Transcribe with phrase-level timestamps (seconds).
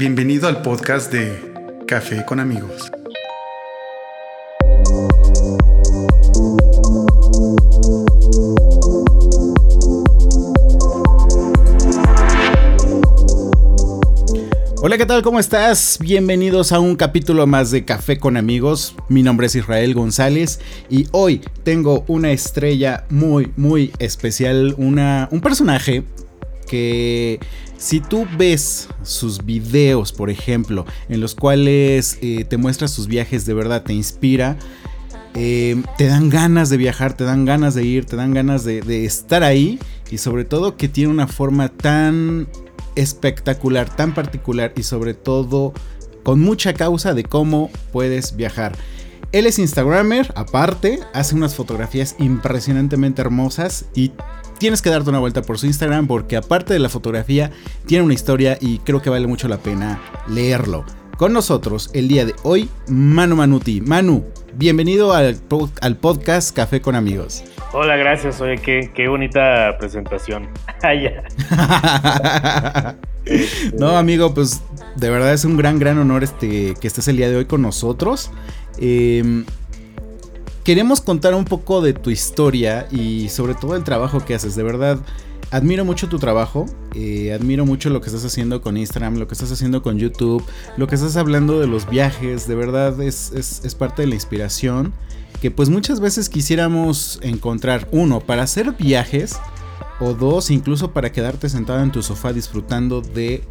[0.00, 1.52] Bienvenido al podcast de
[1.86, 2.90] Café con amigos.
[14.80, 15.20] Hola, ¿qué tal?
[15.20, 15.98] ¿Cómo estás?
[16.00, 18.94] Bienvenidos a un capítulo más de Café con amigos.
[19.10, 25.42] Mi nombre es Israel González y hoy tengo una estrella muy, muy especial, una, un
[25.42, 26.04] personaje
[26.66, 27.38] que
[27.80, 33.46] si tú ves sus videos, por ejemplo, en los cuales eh, te muestra sus viajes,
[33.46, 34.58] de verdad te inspira.
[35.34, 38.82] Eh, te dan ganas de viajar, te dan ganas de ir, te dan ganas de,
[38.82, 39.78] de estar ahí
[40.10, 42.48] y sobre todo que tiene una forma tan
[42.96, 45.72] espectacular, tan particular y sobre todo
[46.22, 48.76] con mucha causa de cómo puedes viajar.
[49.32, 54.12] Él es Instagramer, aparte, hace unas fotografías impresionantemente hermosas y
[54.60, 57.50] tienes que darte una vuelta por su Instagram porque aparte de la fotografía
[57.86, 60.84] tiene una historia y creo que vale mucho la pena leerlo.
[61.16, 63.80] Con nosotros el día de hoy, Manu Manuti.
[63.80, 65.40] Manu, bienvenido al,
[65.80, 67.42] al podcast Café con Amigos.
[67.72, 68.38] Hola, gracias.
[68.42, 70.46] Oye, qué, qué bonita presentación.
[73.78, 74.62] no, amigo, pues
[74.96, 77.62] de verdad es un gran, gran honor este, que estés el día de hoy con
[77.62, 78.30] nosotros.
[78.78, 79.44] Eh,
[80.64, 84.56] queremos contar un poco de tu historia y sobre todo el trabajo que haces.
[84.56, 84.98] De verdad,
[85.50, 89.34] admiro mucho tu trabajo, eh, admiro mucho lo que estás haciendo con Instagram, lo que
[89.34, 90.44] estás haciendo con YouTube,
[90.76, 92.46] lo que estás hablando de los viajes.
[92.46, 94.92] De verdad, es, es, es parte de la inspiración
[95.40, 99.40] que pues muchas veces quisiéramos encontrar uno para hacer viajes
[99.98, 103.42] o dos incluso para quedarte sentado en tu sofá disfrutando de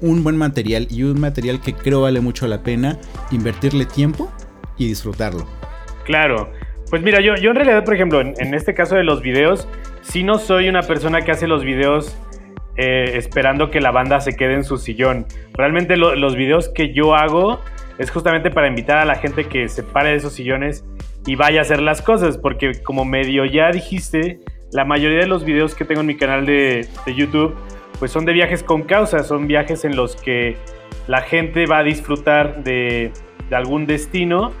[0.00, 2.98] un buen material y un material que creo vale mucho la pena
[3.30, 4.30] invertirle tiempo
[4.76, 5.59] y disfrutarlo.
[6.04, 6.50] Claro,
[6.90, 9.68] pues mira, yo, en realidad, por ejemplo, en, este caso de los videos,
[10.02, 12.18] sí no soy una persona que hace los videos
[12.76, 15.24] eh, esperando que la banda se quede en su sillón.
[15.52, 17.60] Realmente los videos que yo hago
[17.98, 20.84] es justamente para invitar a la gente que se pare de esos sillones
[21.26, 24.40] y vaya a hacer las cosas, porque como medio ya dijiste,
[24.72, 27.54] la mayoría de los videos que tengo en mi canal de, YouTube,
[28.00, 30.56] pues son de viajes con causa, son viajes en los que
[31.06, 33.12] la gente va a disfrutar de
[33.52, 34.52] algún destino,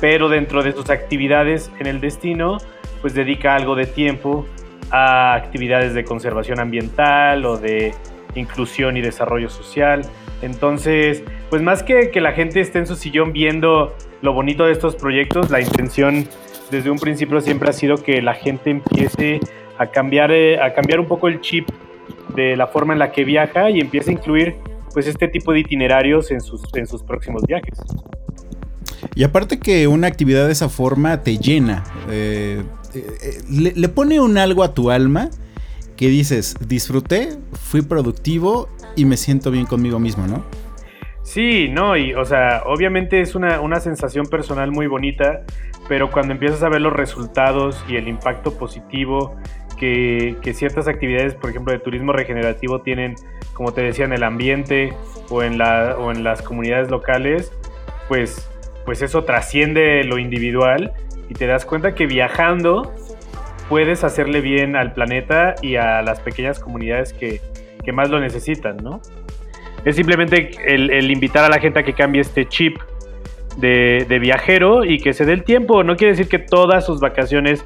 [0.00, 2.58] pero dentro de sus actividades en el destino,
[3.00, 4.46] pues dedica algo de tiempo
[4.90, 7.94] a actividades de conservación ambiental o de
[8.34, 10.02] inclusión y desarrollo social.
[10.42, 14.72] Entonces, pues más que que la gente esté en su sillón viendo lo bonito de
[14.72, 16.26] estos proyectos, la intención
[16.70, 19.40] desde un principio siempre ha sido que la gente empiece
[19.78, 21.68] a cambiar, eh, a cambiar un poco el chip
[22.34, 24.56] de la forma en la que viaja y empiece a incluir
[24.92, 27.78] pues este tipo de itinerarios en sus, en sus próximos viajes.
[29.14, 32.62] Y aparte que una actividad de esa forma te llena, eh,
[32.94, 35.30] eh, le, le, pone un algo a tu alma
[35.96, 40.44] que dices, disfruté, fui productivo y me siento bien conmigo mismo, ¿no?
[41.28, 45.42] Sí, no, y o sea, obviamente es una, una, sensación personal muy bonita,
[45.86, 49.36] pero cuando empiezas a ver los resultados y el impacto positivo
[49.76, 53.14] que, que, ciertas actividades, por ejemplo, de turismo regenerativo tienen,
[53.52, 54.94] como te decía, en el ambiente
[55.28, 57.52] o en, la, o en las comunidades locales,
[58.08, 58.48] pues,
[58.88, 60.94] pues eso trasciende lo individual
[61.28, 62.94] y te das cuenta que viajando
[63.68, 67.42] puedes hacerle bien al planeta y a las pequeñas comunidades que,
[67.84, 69.02] que más lo necesitan, ¿no?
[69.84, 72.78] Es simplemente el, invitar a la gente a que cambie este chip
[73.58, 75.84] de, viajero y que se dé el tiempo.
[75.84, 77.62] No quiere decir que todas sus vacaciones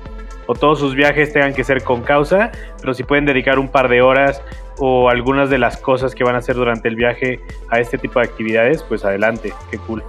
[0.49, 2.51] o todos sus viajes tengan que ser con causa,
[2.81, 4.43] pero si pueden dedicar un par de horas
[4.79, 8.19] o algunas de las cosas que van a hacer durante el viaje a este tipo
[8.19, 10.03] de actividades, pues adelante, qué cool.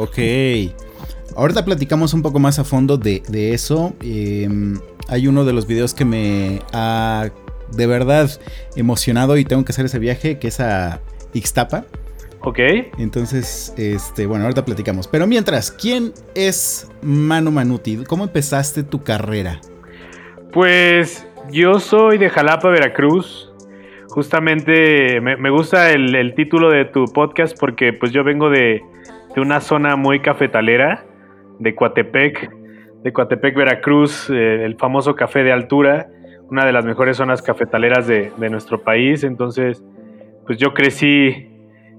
[0.00, 0.18] Ok.
[1.36, 3.22] Ahorita platicamos un poco más a fondo de,
[3.52, 3.92] eso.
[4.02, 7.28] Em, hay uno de los videos que me ha
[7.70, 8.30] de verdad
[8.76, 11.02] emocionado y tengo que hacer ese viaje, que es a
[11.34, 11.84] Ixtapa.
[12.40, 12.58] Ok.
[12.96, 15.06] Entonces, este, bueno, ahorita platicamos.
[15.06, 17.98] Pero mientras, ¿quién es Manu Manuti?
[18.08, 19.60] ¿Cómo empezaste tu carrera?
[20.50, 23.52] Pues yo soy de Jalapa, Veracruz.
[24.08, 28.82] Justamente me, gusta el, título de tu podcast porque pues yo vengo de,
[29.36, 31.04] una zona muy cafetalera,
[31.58, 32.50] de Coatepec,
[33.02, 36.08] de Coatepec, Veracruz, eh, el famoso café de altura
[36.50, 39.24] una de las mejores zonas cafetaleras de, nuestro país.
[39.24, 39.82] Entonces,
[40.46, 41.48] pues yo crecí,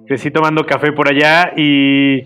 [0.06, 2.24] crecí tomando café por allá y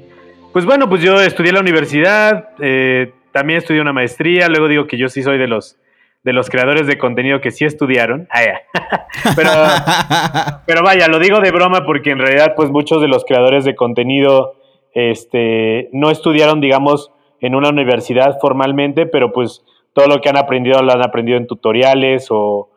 [0.51, 4.87] pues bueno, pues yo estudié en la universidad, eh, también estudié una maestría, luego digo
[4.87, 5.77] que yo sí soy de los
[6.23, 8.27] de los creadores de contenido que sí estudiaron.
[8.31, 8.41] Ah,
[9.35, 9.51] pero,
[10.65, 13.75] pero vaya, lo digo de broma porque en realidad pues muchos de los creadores de
[13.75, 14.55] contenido
[14.95, 19.63] este, no estudiaron, digamos, en una universidad formalmente, pero pues
[19.93, 22.71] todo lo que han aprendido lo han aprendido en tutoriales o,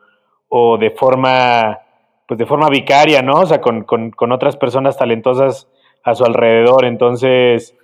[0.79, 1.79] de forma
[2.27, 3.39] pues de forma vicaria, ¿no?
[3.39, 5.67] O sea, con, con otras personas talentosas
[6.03, 6.85] a su alrededor.
[6.85, 7.75] Entonces,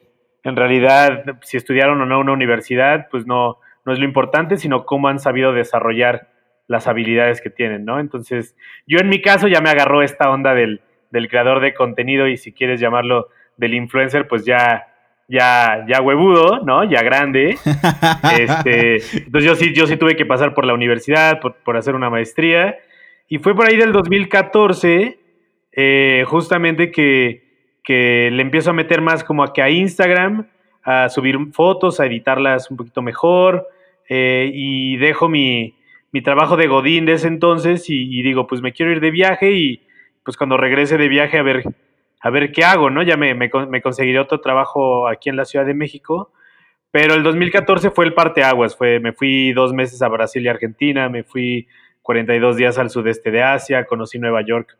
[0.43, 4.85] en realidad, si estudiaron o no una universidad, pues no, no es lo importante, sino
[4.85, 6.29] cómo han sabido desarrollar
[6.67, 7.99] las habilidades que tienen, ¿no?
[7.99, 8.55] Entonces,
[8.88, 10.81] yo en mi caso ya me agarró esta onda del,
[11.11, 14.87] del creador de contenido y si quieres llamarlo del influencer, pues ya,
[15.27, 16.83] ya, ya huevudo, ¿no?
[16.83, 17.57] Ya grande.
[18.39, 22.09] Este, entonces yo sí, yo sí tuve que pasar por la universidad, por, hacer una
[22.09, 22.77] maestría.
[23.27, 25.19] Y fue por ahí del 2014,
[25.71, 27.45] eh, justamente que,
[27.83, 30.47] que le empiezo a meter más como a que a Instagram,
[30.83, 33.67] a subir fotos, a editarlas un poquito mejor.
[34.07, 35.75] Eh, y dejo mi,
[36.11, 39.51] mi, trabajo de Godín de ese entonces y, digo, pues me quiero ir de viaje
[39.51, 39.81] y
[40.23, 41.63] pues cuando regrese de viaje a ver,
[42.25, 43.04] a ver qué hago, ¿no?
[43.04, 46.31] Ya me, me, conseguiré otro trabajo aquí en la Ciudad de México.
[46.89, 51.07] Pero el 2014 fue el parteaguas, fue, me fui dos meses a Brasil y Argentina,
[51.07, 51.68] me fui
[52.01, 54.75] 42 días al sudeste de Asia, conocí Nueva York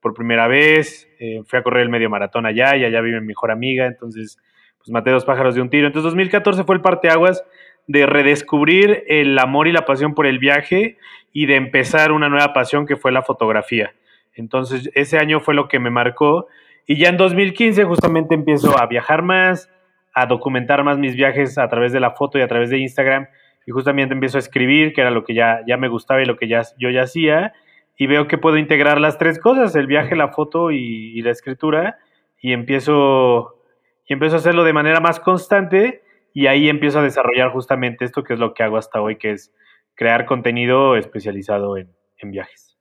[0.00, 3.28] por primera vez, eh, fui a correr el medio maratón allá y allá vive mi
[3.28, 4.36] mejor amiga, entonces
[4.78, 5.86] pues maté dos pájaros de un tiro.
[5.86, 7.44] Entonces 2014 fue el parteaguas
[7.86, 10.98] de redescubrir el amor y la pasión por el viaje
[11.32, 13.94] y de empezar una nueva pasión que fue la fotografía.
[14.34, 16.48] Entonces ese año fue lo que me marcó
[16.90, 19.68] y ya en 2015 justamente empiezo a viajar más,
[20.14, 23.26] a documentar más mis viajes a través de la foto y a través de Instagram.
[23.66, 26.38] Y justamente empiezo a escribir, que era lo que ya, ya me gustaba y lo
[26.38, 27.52] que ya, yo ya hacía.
[27.98, 31.98] Y veo que puedo integrar las tres cosas, el viaje, la foto y, la escritura,
[32.40, 33.60] y empiezo,
[34.06, 36.02] y empiezo a hacerlo de manera más constante.
[36.32, 39.32] Y ahí empiezo a desarrollar justamente esto que es lo que hago hasta hoy, que
[39.32, 39.52] es
[39.94, 41.90] crear contenido especializado en,
[42.22, 42.78] viajes.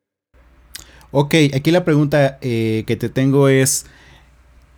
[1.11, 3.85] Ok, aquí la pregunta eh, que te tengo es,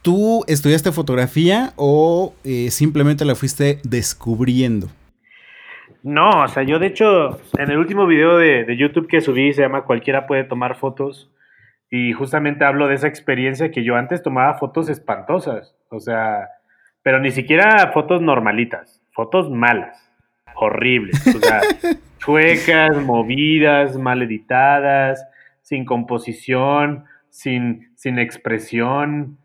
[0.09, 4.87] ¿tú estudiaste fotografía o eh, simplemente la fuiste descubriendo?
[6.01, 9.61] No, o sea, yo de hecho, en el último video de, YouTube que subí, se
[9.61, 11.29] llama Cualquiera puede tomar fotos,
[11.91, 16.49] y justamente hablo de esa experiencia que yo antes tomaba fotos espantosas, o sea,
[17.03, 20.11] pero ni siquiera fotos normalitas, fotos malas,
[20.55, 21.61] horribles, o sea,
[22.17, 25.23] chuecas, movidas, mal editadas,
[25.61, 29.37] sin composición, sin, sin expresión,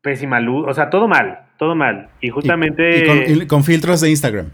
[0.00, 2.08] pésima luz, o sea, todo mal, todo mal.
[2.20, 3.32] Y justamente...
[3.32, 4.50] y con filtros de Instagram.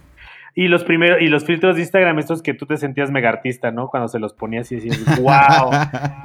[0.56, 3.72] Y los primeros, y los filtros de Instagram, estos que tú te sentías mega artista,
[3.72, 3.88] ¿no?
[3.88, 5.70] Cuando se los ponías y decías, wow,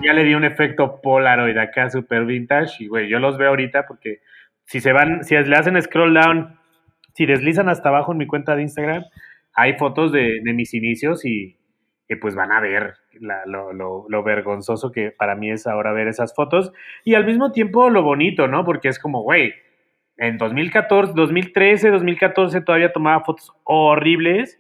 [0.04, 2.84] ya le di un efecto Polaroid acá super vintage.
[2.84, 4.20] Y güey, yo los veo ahorita porque
[4.66, 6.60] si se van, si le hacen scroll down,
[7.16, 9.04] si deslizan hasta abajo en mi cuenta de Instagram,
[9.54, 11.58] hay fotos de, mis inicios y
[12.08, 12.94] que pues van a ver
[13.46, 16.72] lo, lo, lo, vergonzoso que para mí es ahora ver esas fotos.
[17.04, 18.66] Y al mismo tiempo lo bonito, ¿no?
[18.66, 19.54] Porque es como, güey,
[20.18, 24.60] en 2014, 2013, 2014 todavía tomaba fotos horribles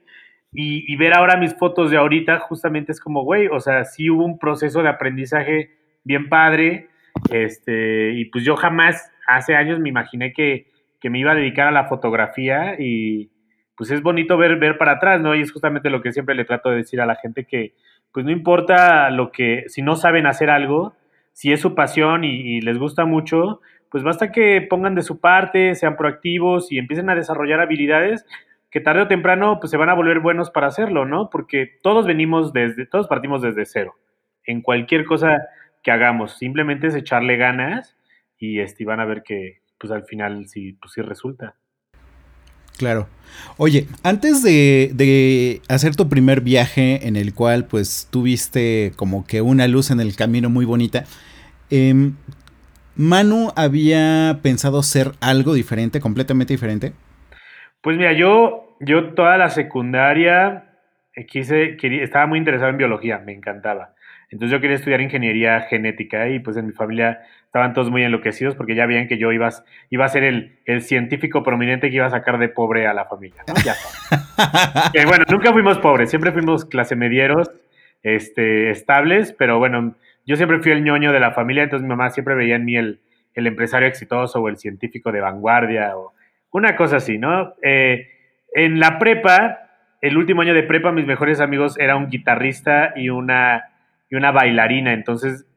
[0.52, 4.26] y, ver ahora mis fotos de ahorita justamente es como, güey, o sea, sí hubo
[4.26, 6.88] un proceso de aprendizaje bien padre,
[7.32, 11.68] este, y pues yo jamás, hace años me imaginé que, que me iba a dedicar
[11.68, 13.30] a la fotografía y
[13.76, 15.36] pues es bonito ver, ver para atrás, ¿no?
[15.36, 17.76] Y es justamente lo que siempre le trato de decir a la gente que,
[18.14, 20.94] pues no importa lo que, si no saben hacer algo,
[21.34, 25.76] si es su pasión y les gusta mucho, pues basta que pongan de su parte,
[25.76, 28.26] sean proactivos y empiecen a desarrollar habilidades
[28.72, 31.30] que tarde o temprano pues se van a volver buenos para hacerlo, ¿no?
[31.30, 33.96] Porque todos venimos desde, todos partimos desde cero.
[34.46, 35.38] En cualquier cosa
[35.82, 37.98] que hagamos, simplemente es echarle ganas
[38.38, 41.56] y este, van a ver que pues al final sí, pues, sí resulta.
[42.80, 43.10] Claro.
[43.58, 49.42] Oye, antes de, de, hacer tu primer viaje en el cual pues tuviste como que
[49.42, 51.04] una luz en el camino muy bonita,
[51.70, 51.94] eh,
[52.96, 56.94] Manu había pensado ser algo diferente, completamente diferente.
[57.82, 60.76] Pues mira, yo, yo toda la secundaria
[61.14, 63.94] eh, quise, quería, estaba muy interesado en biología, me encantaba.
[64.32, 67.20] Entonces yo quería estudiar ingeniería genética y pues en mi familia
[67.50, 69.50] estaban todos muy enloquecidos porque ya veían que yo iba,
[69.90, 73.06] iba a ser el, el científico prominente que iba a sacar de pobre a la
[73.06, 73.44] familia.
[73.66, 73.76] Ya
[75.08, 77.50] bueno, nunca fuimos pobres, siempre fuimos clase medieros,
[78.04, 79.96] este, estables, pero bueno,
[80.28, 82.78] yo siempre fui el ñoño de la familia, entonces mi mamá siempre veía en mí
[82.78, 83.02] el,
[83.34, 86.14] empresario exitoso o el científico de vanguardia o
[86.52, 87.56] una cosa así, ¿no?
[87.64, 88.10] Eh,
[88.54, 89.58] en la prepa,
[90.02, 93.72] el último año de prepa, mis mejores amigos era un guitarrista y una,
[94.08, 95.49] y una bailarina, entonces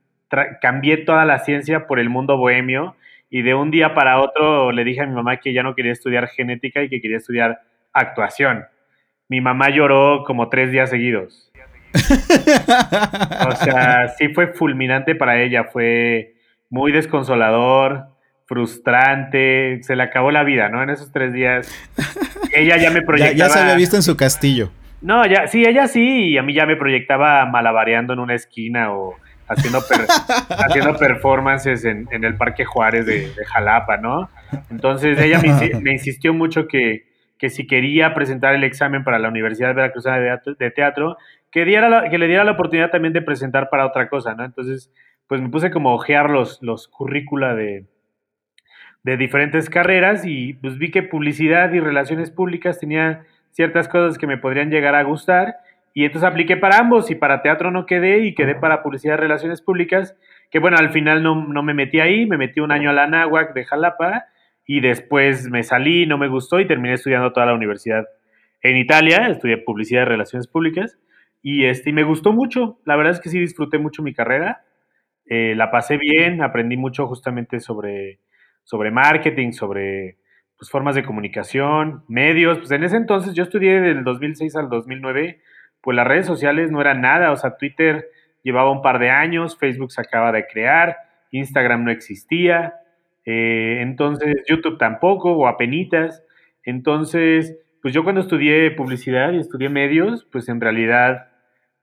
[0.60, 2.96] cambié toda la ciencia por el mundo bohemio
[3.30, 5.92] y de un día para otro le dije a mi mamá que ya no quería
[5.92, 7.60] estudiar genética y que quería estudiar
[7.92, 8.64] actuación.
[9.28, 11.52] Mi mamá lloró como tres días seguidos
[11.94, 16.34] o sea, sí fue fulminante para ella, fue
[16.70, 18.06] muy desconsolador,
[18.46, 20.82] frustrante, se le acabó la vida, ¿no?
[20.82, 21.72] En esos tres días,
[22.54, 23.36] ella ya me proyectaba...
[23.36, 24.70] ya, se había visto en su castillo.
[25.00, 28.92] No, ya, sí, ella sí, y a mí ya me proyectaba malabareando en una esquina
[28.92, 29.16] o
[29.52, 29.80] haciendo,
[30.48, 34.28] haciendo performances en, el Parque Juárez de, Jalapa, ¿no?
[34.70, 37.06] Entonces ella me, insistió mucho que,
[37.38, 41.16] que, si quería presentar el examen para la Universidad Veracruzana de Teatro,
[41.50, 44.44] que, diera que le diera la oportunidad también de presentar para otra cosa, ¿no?
[44.44, 44.90] Entonces,
[45.26, 47.86] pues me puse como a ojear los, los currícula de,
[49.02, 54.26] de diferentes carreras y pues vi que publicidad y relaciones públicas tenía ciertas cosas que
[54.26, 55.56] me podrían llegar a gustar
[55.94, 59.20] y entonces apliqué para ambos y para teatro no quedé y quedé para publicidad y
[59.20, 60.16] relaciones públicas,
[60.50, 63.06] que bueno, al final no, no me metí ahí, me metí un año a la
[63.06, 64.24] Náhuac de Jalapa
[64.66, 68.06] y después me salí, no me gustó y terminé estudiando toda la universidad
[68.62, 70.98] en Italia, estudié publicidad y relaciones públicas
[71.42, 74.64] y, este, y me gustó mucho, la verdad es que sí disfruté mucho mi carrera,
[75.26, 78.20] eh, la pasé bien, aprendí mucho justamente sobre,
[78.62, 80.18] sobre marketing, sobre
[80.56, 85.40] pues, formas de comunicación, medios, pues en ese entonces yo estudié del 2006 al 2009
[85.82, 88.08] pues las redes sociales no eran nada, o sea, Twitter
[88.42, 90.96] llevaba un par de años, Facebook se acaba de crear,
[91.30, 92.74] Instagram no existía,
[93.24, 96.24] eh, entonces YouTube tampoco, o apenitas,
[96.64, 101.28] entonces, pues yo cuando estudié publicidad y estudié medios, pues en realidad,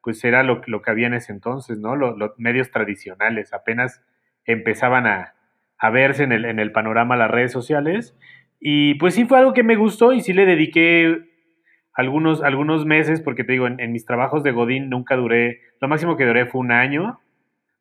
[0.01, 1.95] pues era lo, lo que había en ese entonces, ¿no?
[1.95, 4.01] Los, medios tradicionales, apenas
[4.45, 5.35] empezaban a,
[5.77, 8.17] a verse en el, en el panorama las redes sociales,
[8.61, 11.28] y pues sí fue algo que me gustó y sí le dediqué
[11.93, 16.17] algunos, algunos meses, porque te digo, en, mis trabajos de Godín nunca duré, lo máximo
[16.17, 17.19] que duré fue un año,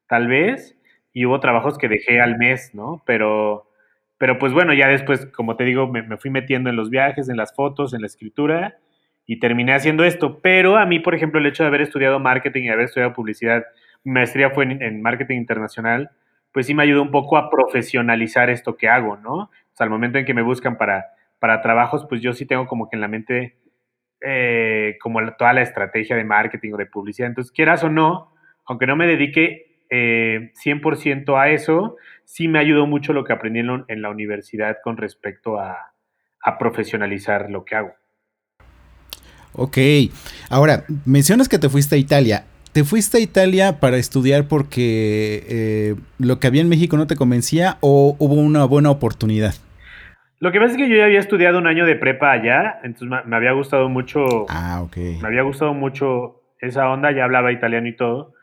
[0.09, 0.77] tal vez,
[1.13, 3.03] y hubo trabajos que dejé al mes, ¿no?
[3.07, 3.71] Pero,
[4.19, 7.37] pero pues bueno, ya después, como te digo, me, fui metiendo en los viajes, en
[7.37, 8.79] las fotos, en la escritura,
[9.27, 10.41] y terminé haciendo esto.
[10.41, 13.65] Pero a mí, por ejemplo, el hecho de haber estudiado marketing y haber estudiado publicidad,
[14.05, 16.11] mi maestría fue en, marketing internacional,
[16.53, 19.35] pues sí me ayudó un poco a profesionalizar esto que hago, ¿no?
[19.35, 21.07] O sea, al momento en que me buscan para,
[21.39, 23.57] para trabajos, pues yo sí tengo como que en la mente
[24.21, 27.29] eh, como toda la estrategia de marketing o de publicidad.
[27.29, 28.33] Entonces, quieras o no,
[28.67, 33.61] aunque no me dedique eh, 100% a eso, sí me ayudó mucho lo que aprendí
[33.61, 35.93] en, la universidad con respecto a,
[36.59, 37.93] profesionalizar lo que hago.
[39.53, 39.77] Ok,
[40.49, 42.45] ahora, mencionas que te fuiste a Italia.
[42.73, 47.17] ¿Te fuiste a Italia para estudiar porque eh, lo que había en México no te
[47.17, 49.55] convencía o hubo una buena oportunidad?
[50.41, 53.09] Lo que pasa es que yo ya había estudiado un año de prepa allá, entonces
[53.27, 54.47] me, había gustado mucho.
[54.49, 54.97] Ah, ok.
[55.21, 58.35] Me había gustado mucho esa onda, ya hablaba italiano y todo.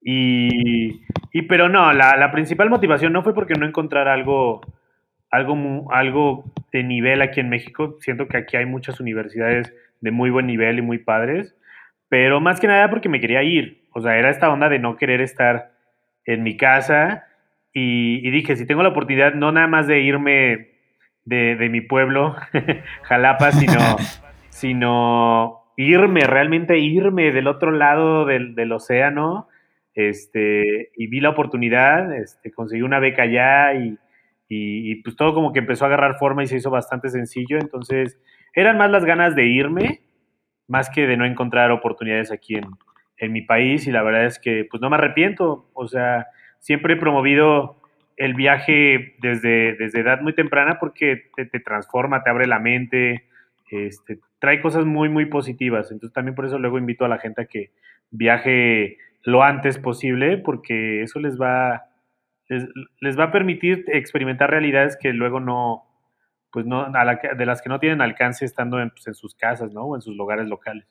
[0.00, 1.02] Y,
[1.32, 4.62] y pero no, la, la, principal motivación no fue porque no encontrara algo,
[5.30, 7.96] algo, algo de nivel aquí en México.
[8.00, 11.54] Siento que aquí hay muchas universidades de muy buen nivel y muy padres,
[12.08, 13.84] pero más que nada porque me quería ir.
[13.92, 15.72] O sea, era esta onda de no querer estar
[16.24, 17.26] en mi casa.
[17.74, 20.75] Y, y dije, si tengo la oportunidad, no nada más de irme
[21.26, 22.36] de, mi pueblo,
[23.02, 23.96] Jalapa, sino,
[24.48, 29.48] sino irme, realmente irme del otro lado del, océano.
[29.94, 33.98] Este, y vi la oportunidad, este, conseguí una beca allá y,
[34.48, 37.58] y, pues todo como que empezó a agarrar forma y se hizo bastante sencillo.
[37.58, 38.18] Entonces,
[38.54, 40.02] eran más las ganas de irme,
[40.68, 42.66] más que de no encontrar oportunidades aquí en,
[43.18, 43.86] en mi país.
[43.86, 45.70] Y la verdad es que pues no me arrepiento.
[45.72, 46.26] O sea,
[46.60, 47.75] siempre he promovido
[48.16, 53.24] el viaje desde, desde edad muy temprana porque te, transforma, te abre la mente,
[53.70, 55.90] este, trae cosas muy, muy positivas.
[55.90, 57.72] Entonces también por eso luego invito a la gente a que
[58.10, 61.84] viaje lo antes posible porque eso les va,
[62.48, 65.84] les, va a permitir experimentar realidades que luego no,
[66.52, 69.82] pues no, de las que no tienen alcance estando en, pues, sus casas, ¿no?
[69.82, 70.86] O en sus lugares locales.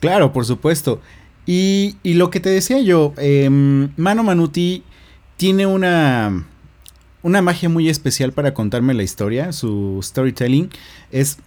[0.00, 1.00] Claro, por supuesto.
[1.46, 4.84] Y, lo que te decía yo, em, Mano Manuti
[5.40, 6.44] tiene una,
[7.22, 9.54] una magia muy especial para contarme la historia.
[9.54, 10.68] Su storytelling
[11.10, 11.38] es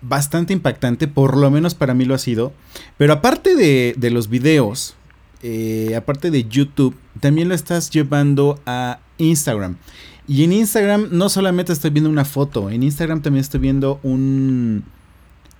[0.00, 2.54] bastante impactante, por lo menos para mí lo ha sido.
[2.96, 4.94] Pero aparte de, de los videos,
[5.42, 9.76] eh, aparte de YouTube, también lo estás llevando a Instagram.
[10.26, 14.82] Y en Instagram no solamente estoy viendo una foto, en Instagram también estoy viendo un,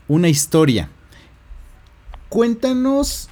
[0.09, 0.89] una historia.
[2.31, 3.29] Cuéntanos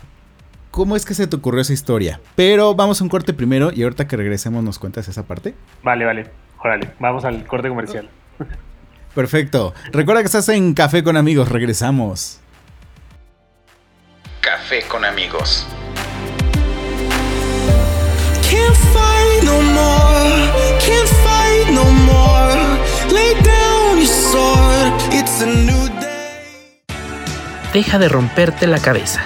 [0.70, 2.20] cómo es que se te ocurrió esa historia.
[2.36, 5.54] Pero vamos a un corte primero y ahorita que regresemos nos cuentas esa parte.
[5.82, 6.30] Vale, vale.
[6.62, 8.08] Órale, vamos al corte comercial.
[9.14, 9.74] Perfecto.
[9.92, 11.48] Recuerda que estás en Café con amigos.
[11.48, 12.40] Regresamos.
[14.40, 15.66] Café con amigos.
[27.72, 29.22] Deja de romperte la cabeza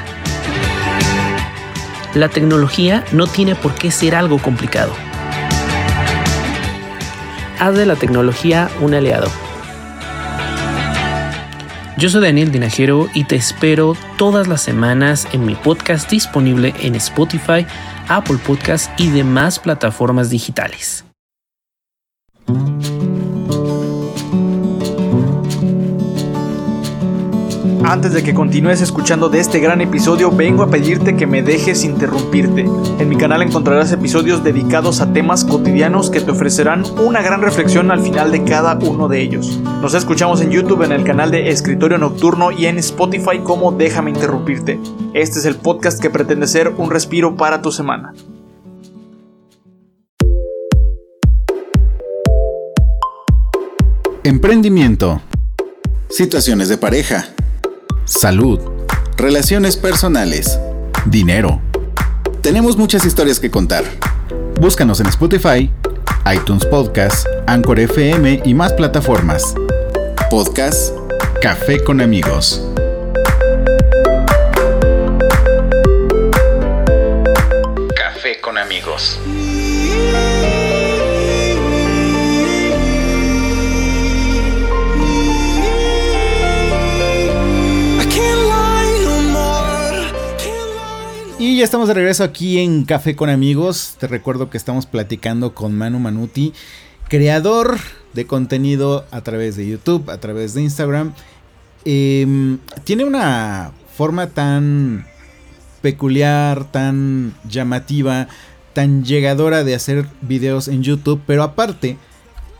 [2.14, 4.92] la tecnología no tiene por qué ser algo complicado.
[7.58, 9.28] Haz de la tecnología un aliado.
[11.96, 16.96] Yo soy Daniel Dinajero y te espero todas las semanas en mi podcast disponible en
[16.96, 17.66] Spotify,
[18.08, 21.04] Apple Podcast y demás plataformas digitales.
[27.86, 31.84] Antes de que continúes escuchando de este gran episodio, vengo a pedirte que me dejes
[31.84, 32.62] interrumpirte.
[32.98, 37.90] En mi canal encontrarás episodios dedicados a temas cotidianos que te ofrecerán una gran reflexión
[37.90, 39.60] al final de cada uno de ellos.
[39.82, 44.12] Nos escuchamos en YouTube en el canal de Escritorio Nocturno y en Spotify como Déjame
[44.12, 44.80] interrumpirte.
[45.12, 48.14] Este es el podcast que pretende ser un respiro para tu semana.
[54.22, 55.20] Emprendimiento.
[56.08, 57.33] Situaciones de pareja
[58.04, 58.60] salud,
[59.16, 60.58] relaciones personales,
[61.06, 61.60] dinero.
[62.42, 63.84] Tenemos muchas historias que contar.
[64.60, 65.70] Búscanos en Spotify,
[66.32, 69.54] iTunes Podcast, Anchor FM y más plataformas.
[70.30, 70.94] Podcast
[71.40, 72.62] Café con amigos.
[77.94, 79.18] Café con amigos.
[91.54, 93.94] Y ya estamos de regreso aquí en Café con Amigos.
[94.00, 96.52] Te recuerdo que estamos platicando con Manu Manuti,
[97.08, 97.78] creador
[98.12, 101.14] de contenido a través de YouTube, a través de Instagram.
[101.84, 105.06] Em, tiene una forma tan
[105.80, 108.26] peculiar, tan llamativa,
[108.72, 111.98] tan llegadora de hacer videos en YouTube, pero aparte,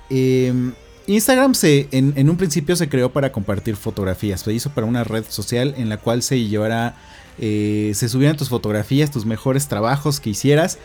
[0.08, 0.72] em,
[1.08, 5.02] Instagram se, en, en, un principio se creó para compartir fotografías, se hizo para una
[5.02, 6.94] red social en la cual se llevará
[7.38, 10.78] eh, se subieran tus fotografías, tus mejores trabajos que hicieras.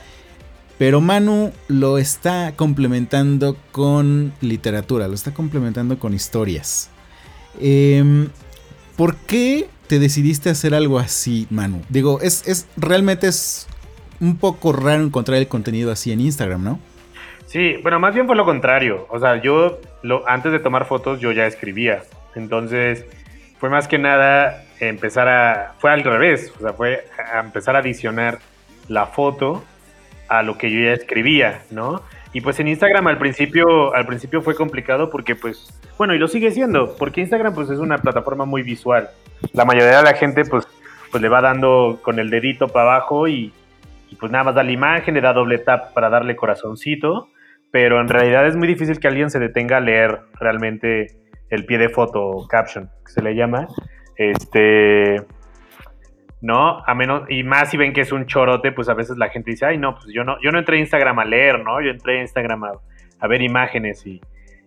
[0.77, 6.89] Pero Manu lo está complementando con literatura, lo está complementando con historias.
[7.59, 8.29] Em,
[8.95, 11.81] ¿Por qué te decidiste hacer algo así, Manu?
[11.89, 13.67] Digo, es, realmente es
[14.21, 16.79] un poco raro encontrar el contenido así en Instagram, ¿no?
[17.45, 19.05] Sí, bueno, más bien fue lo contrario.
[19.09, 19.79] O sea, yo
[20.27, 22.03] antes de tomar fotos yo ya escribía.
[22.35, 23.05] Entonces,
[23.59, 25.73] fue más que nada empezar a...
[25.79, 28.39] Fue al revés, o sea, fue a empezar a adicionar
[28.87, 29.63] la foto
[30.27, 32.01] a lo que yo ya escribía, ¿no?
[32.33, 36.27] Y pues en Instagram al principio, al principio fue complicado porque pues, bueno, y lo
[36.27, 39.09] sigue siendo, porque Instagram pues es una plataforma muy visual.
[39.53, 40.67] La mayoría de la gente pues,
[41.11, 43.51] pues le va dando con el dedito para abajo y,
[44.09, 47.29] y pues nada más da la imagen, le da doble tap para darle corazoncito,
[47.71, 51.07] pero en realidad es muy difícil que alguien se detenga a leer realmente
[51.49, 53.67] el pie de foto caption, que se le llama.
[54.19, 55.23] Este.
[56.41, 56.83] ¿No?
[56.85, 59.51] A menos, y más si ven que es un chorote, pues a veces la gente
[59.51, 61.81] dice, ay, no, pues yo no, yo no entré a Instagram a leer, ¿no?
[61.81, 64.21] Yo entré a Instagram a, ver imágenes y,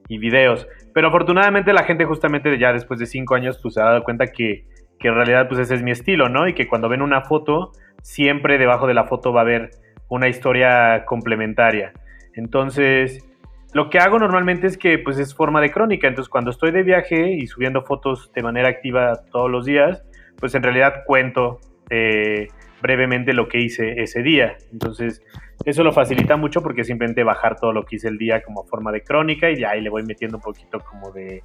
[0.08, 0.66] y, videos.
[0.92, 4.26] Pero afortunadamente la gente justamente ya después de cinco años, pues se ha dado cuenta
[4.26, 4.66] que,
[4.98, 6.46] que en realidad pues ese es mi estilo, ¿no?
[6.46, 9.70] Y que cuando ven una foto, siempre debajo de la foto va a haber
[10.08, 11.92] una historia complementaria.
[12.34, 13.24] Entonces,
[13.72, 16.82] lo que hago normalmente es que pues es forma de crónica, entonces cuando estoy de
[16.82, 20.04] viaje y subiendo fotos de manera activa todos los días,
[20.38, 22.48] pues en realidad cuento eh,
[22.82, 24.56] brevemente lo que hice ese día.
[24.72, 25.22] Entonces
[25.64, 28.92] eso lo facilita mucho porque simplemente bajar todo lo que hice el día como forma
[28.92, 31.42] de crónica y de ahí le voy metiendo un poquito como de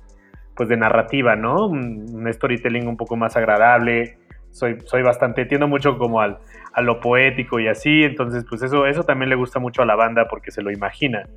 [0.56, 1.68] pues de narrativa, ¿no?
[1.68, 4.18] Un, storytelling un poco más agradable.
[4.50, 6.40] Soy, soy bastante, tiendo mucho como al,
[6.74, 9.96] a lo poético y así, entonces pues eso, eso también le gusta mucho a la
[9.96, 11.28] banda porque se lo imagina.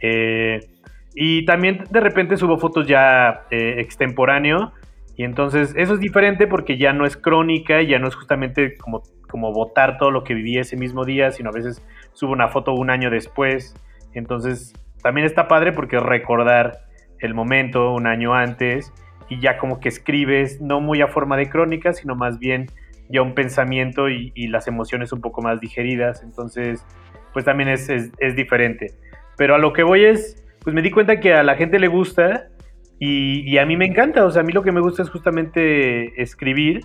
[0.00, 0.60] Eh,
[1.14, 4.72] y también de repente subo fotos ya eh, extemporáneo.
[5.16, 9.02] Y entonces eso es diferente porque ya no es crónica, ya no es justamente como,
[9.28, 12.72] como votar todo lo que viví ese mismo día, sino a veces subo una foto
[12.72, 13.74] un año después.
[14.14, 16.78] Entonces también está padre porque recordar
[17.18, 18.92] el momento un año antes
[19.28, 22.66] y ya como que escribes no muy a forma de crónica, sino más bien
[23.08, 26.22] ya un pensamiento y, las emociones un poco más digeridas.
[26.22, 26.84] Entonces,
[27.32, 28.94] pues también es, es diferente.
[29.40, 31.88] Pero a lo que voy es, pues me di cuenta que a la gente le
[31.88, 32.48] gusta
[32.98, 34.26] y, a mí me encanta.
[34.26, 36.84] O sea, a mí lo que me gusta es justamente escribir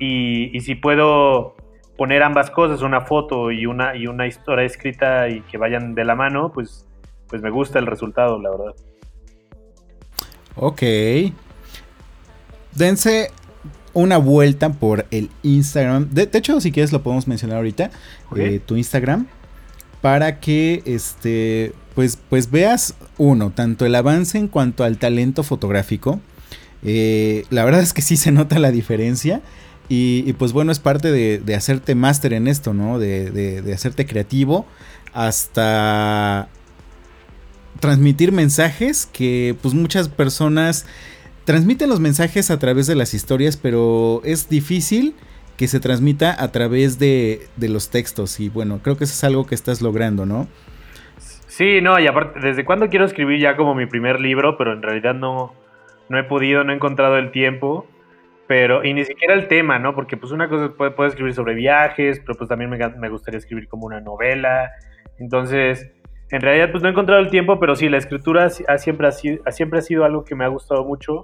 [0.00, 1.54] y, si puedo
[1.96, 6.04] poner ambas cosas, una foto y una, y una historia escrita y que vayan de
[6.04, 6.84] la mano, pues,
[7.28, 8.74] pues me gusta el resultado, la verdad.
[10.56, 10.82] Ok.
[12.72, 13.30] Dense
[13.92, 16.10] una vuelta por el Instagram.
[16.10, 17.92] De, hecho, si quieres lo podemos mencionar ahorita.
[18.34, 19.28] Eh, tu Instagram.
[20.00, 26.20] Para que este pues, pues veas, uno, tanto el avance en cuanto al talento fotográfico.
[26.82, 29.42] Eh, la verdad es que sí se nota la diferencia.
[29.88, 32.98] Y, pues bueno, es parte de, hacerte máster en esto, ¿no?
[32.98, 34.66] De, de, hacerte creativo
[35.12, 36.48] hasta
[37.80, 40.86] transmitir mensajes que pues muchas personas
[41.44, 45.14] transmiten los mensajes a través de las historias, pero es difícil
[45.58, 48.40] que se transmita a través de, de los textos.
[48.40, 50.48] Y bueno, creo que eso es algo que estás logrando, ¿no?
[51.56, 54.56] Sí, no, y aparte, ¿desde cuándo quiero escribir ya como mi primer libro?
[54.56, 55.54] Pero en realidad no,
[56.08, 57.86] no he podido, no he encontrado el tiempo.
[58.48, 59.94] Pero, y ni siquiera el tema, ¿no?
[59.94, 63.38] Porque pues una cosa puede, puede escribir sobre viajes, pero pues también me, me, gustaría
[63.38, 64.72] escribir como una novela.
[65.20, 65.92] Entonces,
[66.32, 69.12] en realidad pues no he encontrado el tiempo, pero sí, la escritura ha, siempre, ha,
[69.12, 71.22] sido, siempre ha sido algo que me ha gustado mucho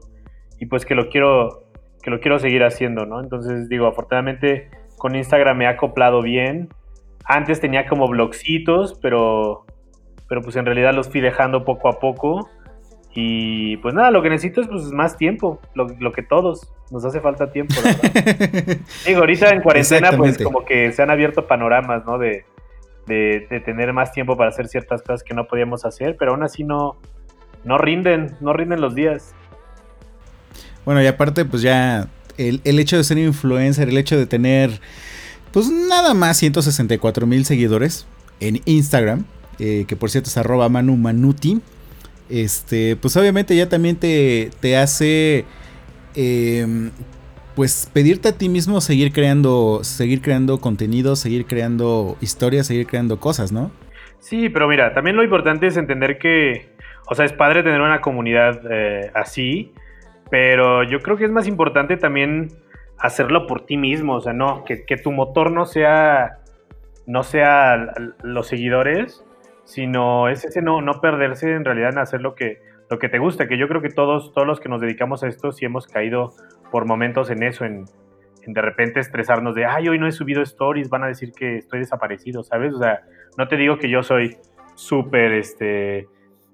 [0.60, 1.64] y pues que lo quiero,
[2.04, 3.20] que lo quiero seguir haciendo, ¿no?
[3.20, 6.68] Entonces, digo, afortunadamente con Instagram me ha acoplado bien.
[7.24, 9.66] Antes tenía como blogcitos, pero
[10.30, 12.48] pero pues en realidad los fui dejando poco a poco.
[13.12, 17.20] Y pues nada, lo que necesito es pues más tiempo, lo, que todos, nos hace
[17.20, 17.74] falta tiempo.
[19.06, 22.16] Digo, ahorita en cuarentena pues como que se han abierto panoramas, ¿no?
[22.16, 22.44] De,
[23.08, 26.62] de, tener más tiempo para hacer ciertas cosas que no podíamos hacer, pero aún así
[26.62, 26.96] no,
[27.64, 29.34] no rinden, no rinden los días.
[30.84, 32.06] Bueno, y aparte pues ya
[32.38, 34.80] el, el hecho de ser influencer, el hecho de tener
[35.50, 38.06] pues nada más 164 mil seguidores
[38.38, 39.24] en Instagram,
[39.60, 41.60] eh, que por cierto es arroba Manu Manuti,
[42.30, 45.44] este, pues obviamente ya también te, te hace,
[46.14, 46.90] em,
[47.54, 53.20] pues pedirte a ti mismo seguir creando, seguir creando contenido, seguir creando historias, seguir creando
[53.20, 53.70] cosas, ¿no?
[54.20, 56.70] Sí, pero mira, también lo importante es entender que,
[57.08, 59.74] o sea, es padre tener una comunidad eh, así,
[60.30, 62.48] pero yo creo que es más importante también
[62.96, 66.38] hacerlo por ti mismo, o sea, no, que, que tu motor no sea,
[67.06, 67.92] no sea
[68.22, 69.24] los seguidores,
[69.70, 72.58] sino es ese no, no perderse en realidad en hacer lo que,
[72.90, 75.28] lo que te gusta, que yo creo que todos, todos los que nos dedicamos a
[75.28, 76.30] esto sí hemos caído
[76.72, 77.84] por momentos en eso, en,
[78.44, 81.78] de repente estresarnos de, ay, hoy no he subido stories, van a decir que estoy
[81.78, 82.74] desaparecido, ¿sabes?
[82.74, 83.02] O sea,
[83.38, 84.38] no te digo que yo soy
[84.74, 86.08] súper, este,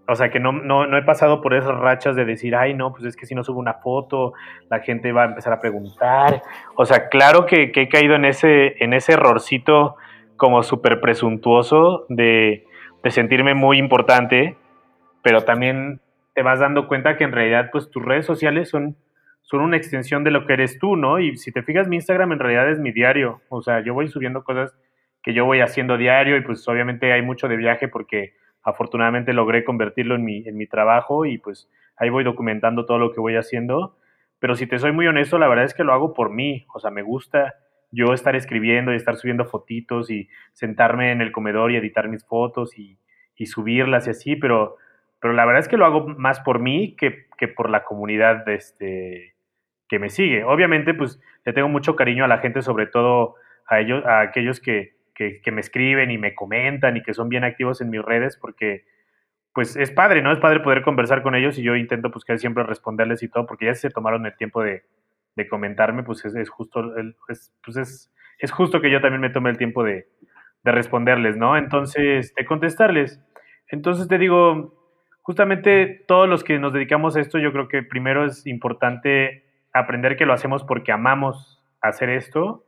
[0.07, 2.93] o sea, que no, no, no, he pasado por esas rachas de decir, ay, no,
[2.93, 4.35] pues es que si no subo una foto,
[4.69, 6.43] la gente va a empezar a preguntar.
[6.75, 9.97] O sea, claro que, que he caído en ese, en ese errorcito
[10.37, 12.66] como súper presuntuoso de,
[13.07, 14.57] de sentirme muy importante,
[15.23, 16.01] pero también
[16.35, 18.97] te vas dando cuenta que en realidad pues tus redes sociales son,
[19.43, 21.21] son una extensión de lo que eres tú, ¿no?
[21.21, 24.09] Y si te fijas, mi Instagram en realidad es mi diario, o sea, yo voy
[24.09, 24.77] subiendo cosas
[25.23, 29.63] que yo voy haciendo diario y pues obviamente hay mucho de viaje porque afortunadamente logré
[29.63, 33.37] convertirlo en mi, en mi trabajo y pues ahí voy documentando todo lo que voy
[33.37, 33.97] haciendo.
[34.41, 36.81] Pero si te soy muy honesto, la verdad es que lo hago por mí, o
[36.81, 37.55] sea, me gusta
[37.91, 42.25] yo estar escribiendo y estar subiendo fotitos y sentarme en el comedor y editar mis
[42.25, 42.99] fotos y,
[43.47, 44.77] subirlas y así, pero,
[45.21, 49.35] pero la verdad es que lo hago más por mí que, por la comunidad este,
[49.89, 50.43] que me sigue.
[50.45, 53.35] Obviamente, pues le tengo mucho cariño a la gente, sobre todo
[53.67, 57.45] a ellos, a aquellos que, que, me escriben y me comentan y que son bien
[57.45, 58.85] activos en mis redes, porque
[59.53, 60.33] pues es padre, ¿no?
[60.33, 63.47] Es padre poder conversar con ellos y yo intento pues que siempre responderles y todo,
[63.47, 64.83] porque ya se tomaron el tiempo de,
[65.37, 69.51] de comentarme, pues es, justo, el, pues es, es, justo que yo también me tome
[69.51, 70.09] el tiempo de,
[70.65, 71.57] de responderles, ¿no?
[71.57, 73.23] Entonces, de contestarles.
[73.69, 74.75] Entonces te digo,
[75.23, 80.17] justamente todos los que nos dedicamos a esto, yo creo que primero es importante aprender
[80.17, 82.65] que lo hacemos porque amamos hacer esto.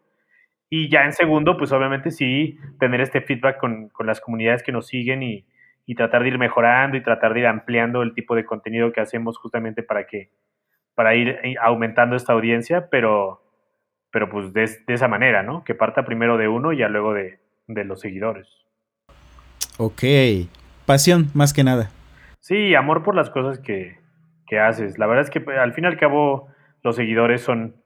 [0.70, 4.72] Y ya en segundo, pues obviamente sí, tener este feedback con, con las comunidades que
[4.72, 5.46] nos siguen y,
[5.86, 9.00] y, tratar de ir mejorando y tratar de ir ampliando el tipo de contenido que
[9.00, 10.30] hacemos justamente para que
[10.98, 13.40] para ir eh, aumentando esta audiencia, pero,
[14.10, 15.62] pero pues de, esa manera, ¿no?
[15.62, 18.48] Que parta primero de uno y ya luego de, los seguidores.
[19.78, 20.02] Ok,
[20.86, 21.90] pasión más que nada.
[22.40, 23.96] Sí, amor por las cosas que,
[24.60, 24.98] haces.
[24.98, 26.48] La verdad es que al fin y al cabo
[26.82, 27.76] los seguidores son,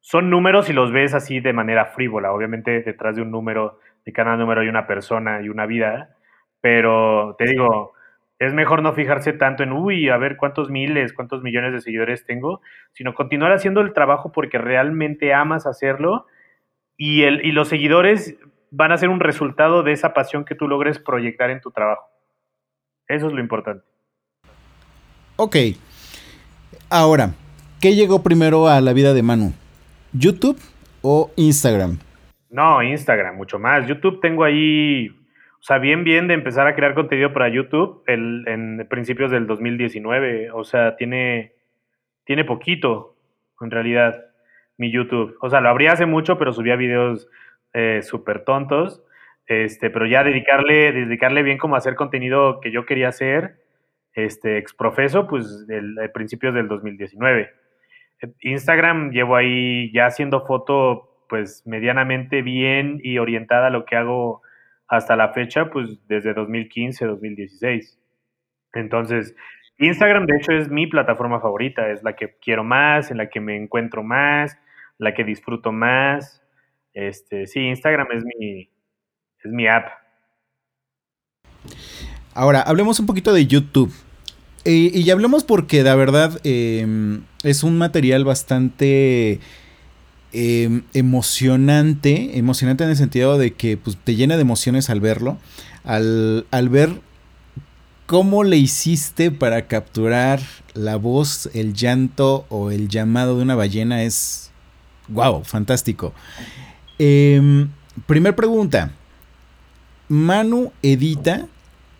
[0.00, 2.34] son números y los ves así de manera frívola.
[2.34, 6.16] Obviamente detrás de un número, de cada número hay una persona y una vida,
[6.60, 7.94] pero te digo,
[8.38, 12.24] es mejor no fijarse tanto en, uy, a ver cuántos miles, cuántos millones de seguidores
[12.24, 12.60] tengo,
[12.92, 16.26] sino continuar haciendo el trabajo porque realmente amas hacerlo
[16.96, 18.36] y, el, y los seguidores
[18.70, 22.06] van a ser un resultado de esa pasión que tú logres proyectar en tu trabajo.
[23.08, 23.84] Eso es lo importante.
[25.36, 25.56] Ok.
[26.90, 27.32] Ahora,
[27.80, 29.52] ¿qué llegó primero a la vida de Manu?
[30.12, 30.60] ¿YouTube
[31.02, 31.98] o Instagram?
[32.50, 33.86] No, Instagram, mucho más.
[33.86, 35.17] YouTube tengo ahí
[35.60, 39.48] o sea, bien, bien de empezar a crear contenido para YouTube el, en principios del
[39.48, 40.52] 2019.
[40.52, 41.52] O sea, tiene,
[42.24, 43.16] tiene poquito,
[43.60, 44.24] en realidad,
[44.76, 45.36] mi YouTube.
[45.40, 47.28] O sea, lo abrí hace mucho, pero subía videos
[47.74, 49.02] eh, súper tontos.
[49.46, 53.56] Este, pero ya dedicarle, dedicarle bien como a hacer contenido que yo quería hacer,
[54.12, 57.50] este, exprofeso, pues, del, principios del 2019.
[58.42, 64.42] Instagram llevo ahí ya haciendo foto, pues, medianamente bien y orientada a lo que hago
[64.88, 67.98] hasta la fecha, pues desde 2015, 2016.
[68.72, 69.34] Entonces,
[69.78, 73.40] Instagram de hecho es mi plataforma favorita, es la que quiero más, en la que
[73.40, 74.56] me encuentro más,
[74.98, 76.42] la que disfruto más.
[76.92, 78.70] Este, sí, Instagram es mi,
[79.44, 79.88] es mi app.
[82.34, 83.92] Ahora, hablemos un poquito de YouTube.
[84.64, 89.40] y ya hablemos porque la verdad em, es un material bastante
[90.32, 95.38] em, emocionante, emocionante en el sentido de que pues, te llena de emociones al verlo,
[95.84, 96.90] al, al ver
[98.06, 100.40] cómo le hiciste para capturar
[100.74, 104.50] la voz, el llanto o el llamado de una ballena es,
[105.08, 106.14] wow, fantástico.
[106.98, 107.68] Em,
[108.06, 108.92] primer pregunta,
[110.08, 111.46] ¿Manu edita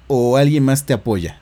[0.06, 1.38] o alguien más te apoya?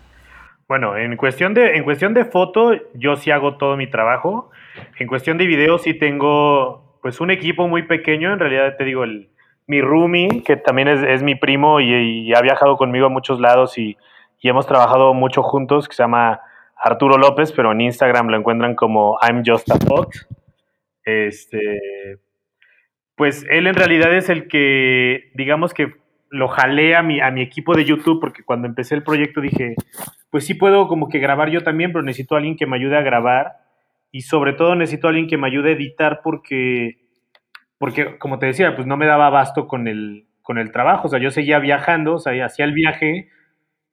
[0.68, 4.50] Bueno, en cuestión de, en cuestión de foto, yo sí hago todo mi trabajo.
[4.98, 8.32] En cuestión de video, sí tengo pues un equipo muy pequeño.
[8.32, 9.30] En realidad te digo, el,
[9.66, 13.96] mi roomie, que también es, mi primo y, ha viajado conmigo a muchos lados y,
[14.40, 16.40] y, hemos trabajado mucho juntos, que se llama
[16.76, 20.26] Arturo López, pero en Instagram lo encuentran como I'm Just a Fox.
[21.04, 22.18] Este,
[23.16, 25.94] pues él en realidad es el que, digamos que
[26.28, 29.74] lo jalé a mi, a mi equipo de YouTube, porque cuando empecé el proyecto dije,
[30.30, 32.96] pues sí puedo como que grabar yo también, pero necesito a alguien que me ayude
[32.96, 33.65] a grabar
[34.10, 36.98] y sobre todo necesito a alguien que me ayude a editar porque,
[37.78, 41.10] porque como te decía, pues no me daba abasto con el, con el trabajo, o
[41.10, 43.28] sea, yo seguía viajando, o sea, hacía el viaje,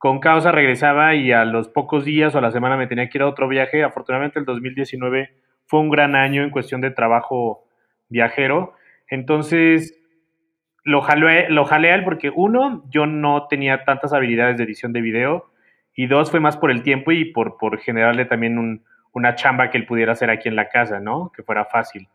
[0.04, 3.18] con causa regresaba y a los pocos días o a la semana me tenía que
[3.18, 3.86] ir a otro viaje.
[3.86, 5.34] Afortunadamente el 2019
[5.66, 7.64] fue un gran año en cuestión de trabajo
[8.10, 8.74] viajero.
[9.08, 9.98] Entonces,
[10.84, 14.92] lo jalé, lo jalé a él porque uno, yo no tenía tantas habilidades de edición
[14.92, 15.54] de video
[15.96, 19.78] y dos, fue más por el tiempo y por, por generarle también una chamba que
[19.78, 21.32] él pudiera hacer aquí en la casa, ¿no?
[21.36, 22.08] Que fuera fácil.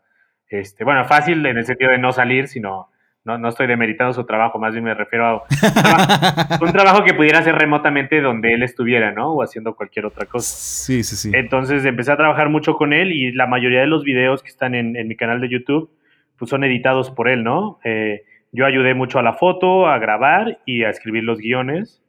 [0.47, 2.89] Este, bueno, fácil en el sentido de no salir, sino
[3.25, 5.43] no, no estoy demeritando su trabajo, más bien me refiero a
[6.61, 9.33] un trabajo, que pudiera hacer remotamente donde él estuviera, ¿no?
[9.33, 10.55] O haciendo cualquier otra cosa.
[10.55, 11.31] Sí, sí, sí.
[11.33, 14.73] Entonces empecé a trabajar mucho con él y la mayoría de los videos que están
[14.73, 15.91] en, en mi canal de YouTube,
[16.37, 17.79] pues son editados por él, ¿no?
[17.83, 22.01] Eh, yo ayudé mucho a la foto, a grabar y a escribir los guiones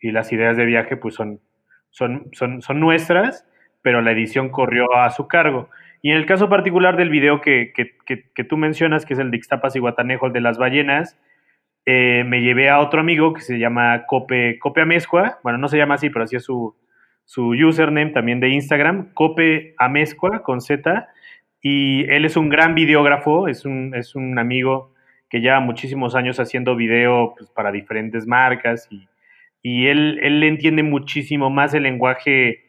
[0.00, 1.40] y las ideas de viaje pues son,
[1.90, 3.46] son, son, son nuestras,
[3.86, 5.70] pero la edición corrió a su cargo.
[6.02, 7.94] Y en el caso particular del video que, que,
[8.34, 11.16] que, tú mencionas, que es el de Ixtapas y Guatanejo, el de las ballenas,
[11.84, 15.78] eh, me llevé a otro amigo que se llama Cope, Cope Amezcua, bueno, no se
[15.78, 16.74] llama así, pero así es su,
[17.24, 21.06] su username también de Instagram, Cope Amezcua con Z,
[21.62, 24.94] y él es un gran videógrafo, es un, es un amigo
[25.30, 29.06] que lleva muchísimos años haciendo video pues, para diferentes marcas y,
[29.62, 32.65] y él, él entiende muchísimo más el lenguaje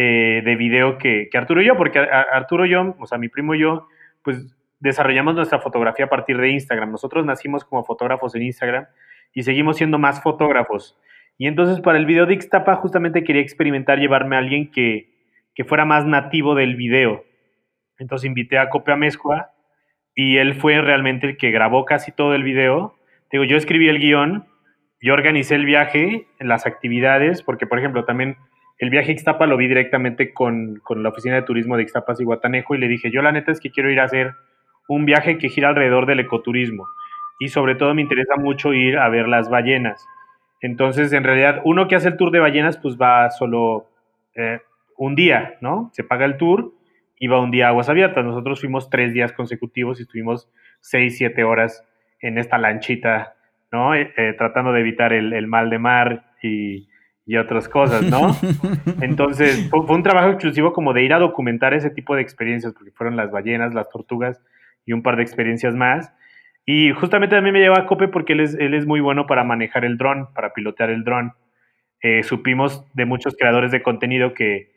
[0.00, 3.56] eh, de video que, Arturo y yo, porque Arturo y yo, o sea, mi primo
[3.56, 3.88] y yo,
[4.22, 4.46] pues
[4.78, 6.92] desarrollamos nuestra fotografía a partir de Instagram.
[6.92, 8.86] Nosotros nacimos como fotógrafos en Instagram
[9.34, 10.96] y seguimos siendo más fotógrafos.
[11.36, 15.10] Y entonces para el video de Ixtapa justamente quería experimentar llevarme a alguien que,
[15.52, 17.24] que fuera más nativo del video.
[17.98, 19.50] Entonces invité a Copia Mezcua
[20.14, 22.94] y él fue realmente el que grabó casi todo el video.
[23.32, 24.46] Digo, yo escribí el guion,
[25.00, 28.36] yo organicé el viaje, las actividades, porque por ejemplo también
[28.78, 32.20] el viaje a Ixtapa lo vi directamente con, con, la oficina de turismo de Ixtapas
[32.20, 34.34] y Guatanejo y le dije, yo la neta es que quiero ir a hacer
[34.88, 36.86] un viaje que gira alrededor del ecoturismo
[37.40, 40.06] y sobre todo me interesa mucho ir a ver las ballenas.
[40.60, 43.86] Entonces, en realidad, uno que hace el tour de ballenas, pues va solo
[44.34, 44.60] eh,
[44.96, 45.90] un día, ¿no?
[45.92, 46.72] Se paga el tour
[47.20, 48.24] iba un día a aguas abiertas.
[48.24, 51.84] Nosotros fuimos tres días consecutivos y estuvimos seis, siete horas
[52.20, 53.34] en esta lanchita,
[53.72, 53.94] ¿no?
[53.94, 56.87] Eh, eh, tratando de evitar el, mal de mar y,
[57.28, 58.34] y, otras cosas, ¿no?
[59.02, 62.90] Entonces, fue, un trabajo exclusivo como de ir a documentar ese tipo de experiencias, porque
[62.90, 64.40] fueron las ballenas, las tortugas
[64.86, 66.12] y un par de experiencias más.
[66.64, 69.44] Y justamente también me lleva a Cope porque él es, él es muy bueno para
[69.44, 71.34] manejar el dron, para pilotear el dron.
[72.00, 74.72] Eh, supimos de muchos creadores de contenido que,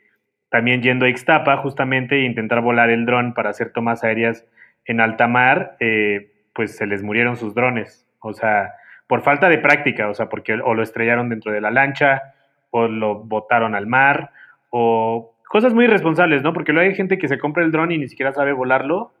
[0.52, 4.46] también yendo a Ixtapa justamente e intentar volar el dron para hacer tomas aéreas
[4.84, 8.06] en alta mar, eh, pues se les murieron sus drones.
[8.20, 8.74] O sea,
[9.06, 12.34] por falta de práctica, o sea, porque o lo estrellaron dentro de la lancha,
[12.72, 14.30] o lo botaron al mar,
[14.70, 16.52] o cosas muy irresponsables, ¿no?
[16.52, 19.12] Porque luego hay gente que se compra el dron y ni siquiera sabe volarlo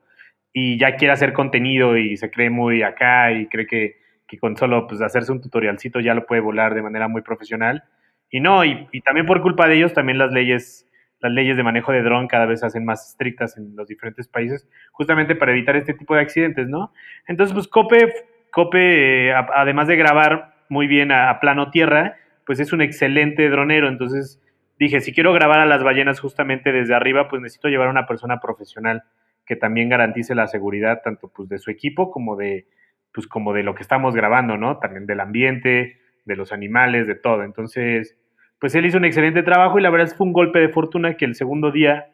[0.52, 4.56] y ya quiere hacer contenido y se cree muy acá y cree que, que con
[4.56, 7.84] solo pues, hacerse un tutorialcito ya lo puede volar de manera muy profesional.
[8.30, 10.88] Y no, y, también por culpa de ellos, también las leyes
[11.20, 14.26] las leyes de manejo de dron cada vez se hacen más estrictas en los diferentes
[14.26, 16.92] países, justamente para evitar este tipo de accidentes, ¿no?
[17.28, 18.12] Entonces, pues Cope,
[18.50, 23.88] Cope eh, además de grabar muy bien a, plano tierra, pues es un excelente dronero,
[23.88, 24.40] entonces
[24.78, 28.06] dije, si quiero grabar a las ballenas justamente desde arriba, pues necesito llevar a una
[28.06, 29.04] persona profesional
[29.46, 32.66] que también garantice la seguridad tanto pues de su equipo como de
[33.12, 34.78] pues como de lo que estamos grabando, ¿no?
[34.78, 37.42] También del ambiente, de los animales, de todo.
[37.44, 38.16] Entonces,
[38.58, 40.68] pues él hizo un excelente trabajo y la verdad es que fue un golpe de
[40.68, 42.06] fortuna que el segundo día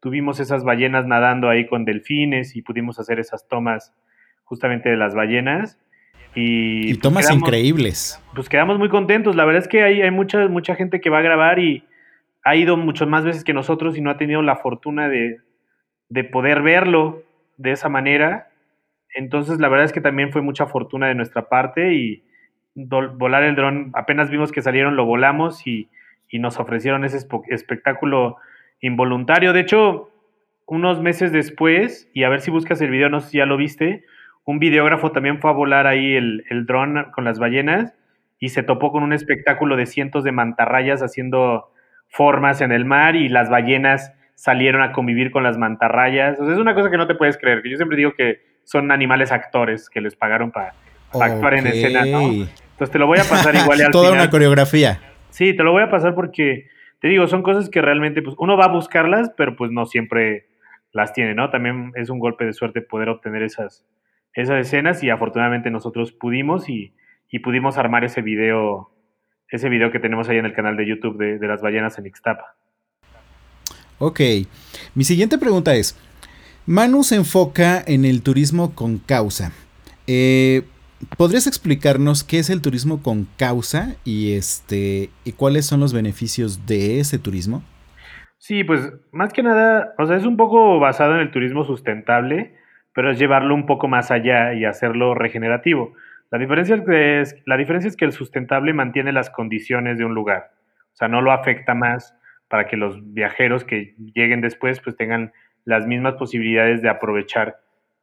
[0.00, 3.94] tuvimos esas ballenas nadando ahí con delfines y pudimos hacer esas tomas
[4.44, 5.78] justamente de las ballenas.
[6.36, 8.22] Y, y pues, tomas quedamos- increíbles.
[8.34, 9.34] Pues quedamos muy contentos.
[9.34, 11.82] La verdad es que hay, hay mucha, mucha gente que va a grabar y
[12.44, 15.40] ha ido muchas más veces que nosotros y no ha tenido la fortuna de,
[16.10, 17.24] de poder verlo
[17.56, 18.50] de esa manera.
[19.14, 22.22] Entonces, la verdad es que también fue mucha fortuna de nuestra parte y
[22.74, 25.88] volar el dron, apenas vimos que salieron, lo volamos y,
[26.28, 28.36] y nos ofrecieron ese espectáculo
[28.80, 29.54] involuntario.
[29.54, 30.10] De hecho,
[30.66, 33.56] unos meses después, y a ver si buscas el video, no sé si ya lo
[33.56, 34.04] viste,
[34.46, 37.94] un videógrafo también fue a volar ahí el, el dron con las ballenas
[38.38, 41.72] y se topó con un espectáculo de cientos de mantarrayas haciendo
[42.08, 46.38] formas en el mar y las ballenas salieron a convivir con las mantarrayas.
[46.38, 48.40] O sea, es una cosa que no te puedes creer, que yo siempre digo que
[48.64, 50.74] son animales actores que les pagaron para
[51.12, 52.20] actuar en escena, ¿no?
[52.20, 54.22] Entonces te lo voy a pasar igual y al Toda final.
[54.22, 55.00] una coreografía.
[55.30, 56.68] Sí, te lo voy a pasar porque,
[57.00, 60.46] te digo, son cosas que realmente, pues, uno va a buscarlas, pero pues no siempre
[60.92, 61.50] las tiene, ¿no?
[61.50, 63.84] También es un golpe de suerte poder obtener esas,
[64.36, 66.94] esas escenas y afortunadamente nosotros pudimos y,
[67.30, 68.90] y pudimos armar ese video,
[69.48, 72.06] ese video que tenemos ahí en el canal de YouTube de, de las ballenas en
[72.06, 72.54] Ixtapa.
[73.98, 74.20] Ok.
[74.94, 75.98] Mi siguiente pregunta es:
[76.66, 79.52] Manu se enfoca en el turismo con causa.
[80.06, 80.62] Eh,
[81.16, 86.66] ¿Podrías explicarnos qué es el turismo con causa y este y cuáles son los beneficios
[86.66, 87.62] de ese turismo?
[88.38, 92.54] Sí, pues más que nada, o sea, es un poco basado en el turismo sustentable,
[92.96, 95.92] pero es llevarlo un poco más allá y hacerlo regenerativo.
[96.30, 100.52] La diferencia es que, el sustentable mantiene las condiciones de un lugar,
[100.94, 102.16] o sea, no lo afecta más
[102.48, 105.34] para que los viajeros que lleguen después pues tengan
[105.66, 107.58] las mismas posibilidades de aprovechar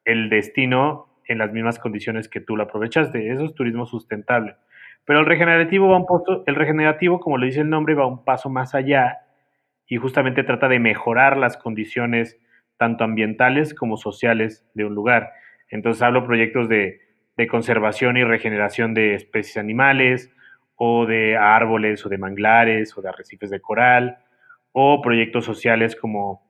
[0.06, 3.32] el destino en las mismas condiciones que tú lo aprovechaste.
[3.32, 4.58] Eso es turismo sustentable.
[5.06, 8.48] Pero el regenerativo va un el regenerativo, como le dice el nombre, va un paso
[8.52, 9.22] más allá
[9.88, 12.38] y justamente trata de mejorar las condiciones
[12.84, 15.32] tanto ambientales como sociales de un lugar.
[15.70, 17.00] Entonces hablo proyectos de,
[17.38, 20.30] de conservación y regeneración de especies animales
[20.76, 24.18] o de árboles o de manglares o de arrecifes de coral
[24.74, 26.44] o proyectos sociales como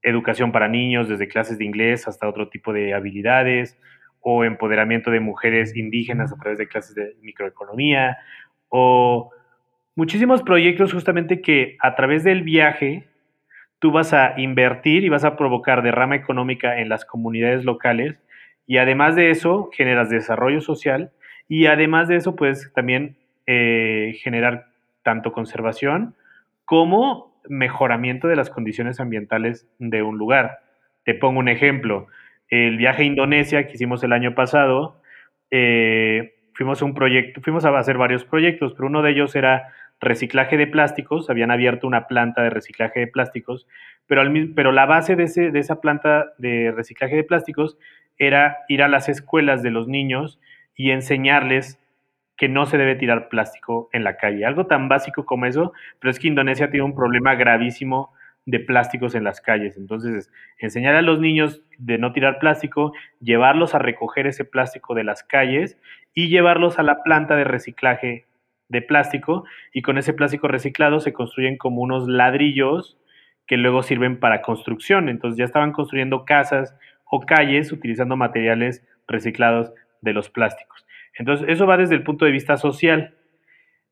[0.00, 3.78] educación para niños desde clases de inglés hasta otro tipo de habilidades
[4.20, 8.16] o empoderamiento de mujeres indígenas a través de clases de microeconomía
[8.70, 9.32] o
[9.96, 13.06] muchísimos proyectos justamente que a través del viaje
[13.84, 18.16] tú vas a invertir y vas a provocar derrama económica en las comunidades locales
[18.66, 21.10] y además de eso generas desarrollo social
[21.50, 24.68] y además de eso puedes también eh, generar
[25.02, 26.14] tanto conservación
[26.64, 30.60] como mejoramiento de las condiciones ambientales de un lugar.
[31.04, 32.06] Te pongo un ejemplo.
[32.48, 35.02] El viaje a Indonesia que hicimos el año pasado,
[35.50, 40.56] eh, fuimos un proyecto, fuimos a hacer varios proyectos, pero uno de ellos era reciclaje
[40.56, 43.66] de plásticos, habían abierto una planta de reciclaje de plásticos,
[44.06, 47.78] pero, al mismo, pero la base de, ese, de esa planta de reciclaje de plásticos
[48.18, 50.38] era ir a las escuelas de los niños
[50.76, 51.78] y enseñarles
[52.36, 54.44] que no se debe tirar plástico en la calle.
[54.44, 58.12] Algo tan básico como eso, pero es que Indonesia tiene un problema gravísimo
[58.46, 59.76] de plásticos en las calles.
[59.76, 65.04] Entonces, enseñar a los niños de no tirar plástico, llevarlos a recoger ese plástico de
[65.04, 65.78] las calles
[66.12, 68.26] y llevarlos a la planta de reciclaje
[68.68, 72.98] de plástico y con ese plástico reciclado se construyen como unos ladrillos
[73.46, 75.08] que luego sirven para construcción.
[75.08, 80.86] Entonces ya estaban construyendo casas o calles utilizando materiales reciclados de los plásticos.
[81.18, 83.14] Entonces eso va desde el punto de vista social.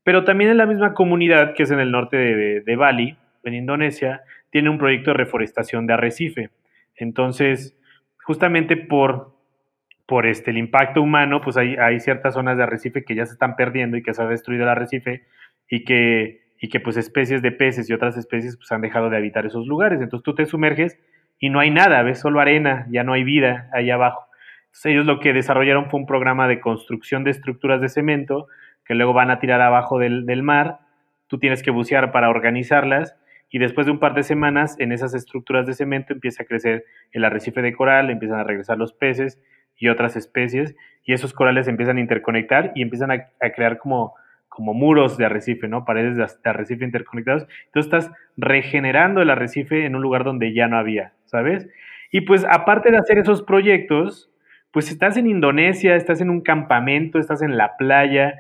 [0.05, 3.17] Pero también en la misma comunidad, que es en el norte de, de, de Bali,
[3.45, 6.51] en Indonesia, tiene un proyecto de reforestación de arrecife.
[6.97, 7.77] Entonces,
[8.25, 9.32] justamente por,
[10.07, 13.33] por este, el impacto humano, pues hay, hay, ciertas zonas de arrecife que ya se
[13.33, 15.25] están perdiendo y que se ha destruido el arrecife
[15.69, 19.17] y que, y que pues especies de peces y otras especies pues han dejado de
[19.17, 20.01] habitar esos lugares.
[20.01, 20.99] Entonces tú te sumerges
[21.38, 24.27] y no hay nada, ves solo arena, ya no hay vida ahí abajo.
[24.67, 28.49] Entonces ellos lo que desarrollaron fue un programa de construcción de estructuras de cemento
[28.85, 30.81] que luego van a tirar abajo del, del mar.
[31.27, 33.17] Tú tienes que bucear para organizarlas
[33.51, 36.85] y después de un par de semanas en esas estructuras de cemento empieza a crecer
[37.12, 39.38] el arrecife de coral, empiezan a regresar los peces
[39.77, 44.14] y otras especies y esos corales empiezan a interconectar y empiezan a, crear como,
[44.49, 45.85] como muros de arrecife, ¿no?
[45.85, 47.47] Paredes de, de, arrecife interconectados.
[47.66, 51.68] Entonces estás regenerando el arrecife en un lugar donde ya no había, ¿sabes?
[52.11, 54.31] Y pues aparte de hacer esos proyectos,
[54.70, 58.35] pues estás en Indonesia, estás en un campamento, estás en la playa,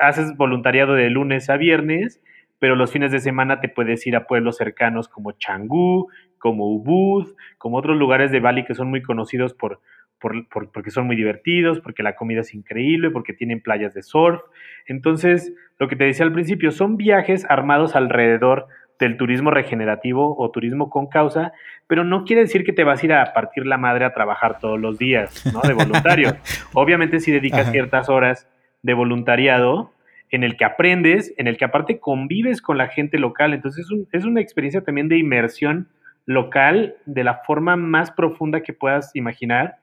[0.00, 2.22] haces voluntariado de lunes a viernes,
[2.58, 6.08] pero los fines de semana te puedes ir a pueblos cercanos como Changú,
[6.44, 9.80] como Ubud, como otros lugares de Bali que son muy conocidos por,
[10.20, 14.02] por, por, porque son muy divertidos, porque la comida es increíble, porque tienen playas de
[14.02, 14.42] surf.
[14.84, 18.66] Entonces, lo que te decía al principio, son viajes armados alrededor
[19.00, 21.54] del turismo regenerativo o turismo con causa,
[21.86, 24.58] pero no quiere decir que te vas a ir a partir la madre a trabajar
[24.58, 25.62] todos los días, ¿no?
[25.62, 26.36] De voluntario.
[26.74, 28.46] Obviamente si dedicas ciertas horas
[28.82, 29.92] de voluntariado
[30.30, 34.08] en el que aprendes, en el que aparte convives con la gente local, entonces es,
[34.12, 35.88] es una experiencia también de inmersión
[36.26, 39.76] local de la forma más profunda que puedas imaginar.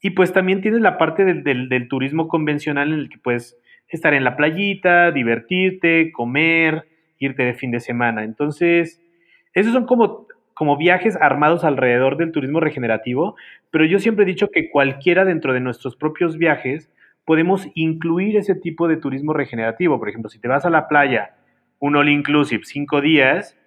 [0.00, 3.58] Y pues también tienes la parte del, del turismo convencional en el que puedes
[3.88, 8.24] estar en la playita, divertirte, comer, irte de fin de semana.
[8.24, 9.00] Entonces,
[9.54, 13.36] esos son como, como viajes armados alrededor del turismo regenerativo,
[13.70, 16.90] pero yo siempre he dicho que cualquiera dentro de nuestros propios viajes
[17.24, 19.98] podemos incluir ese tipo de turismo regenerativo.
[19.98, 21.34] Por ejemplo, si te vas a la playa,
[21.78, 23.58] un all inclusive, cinco días,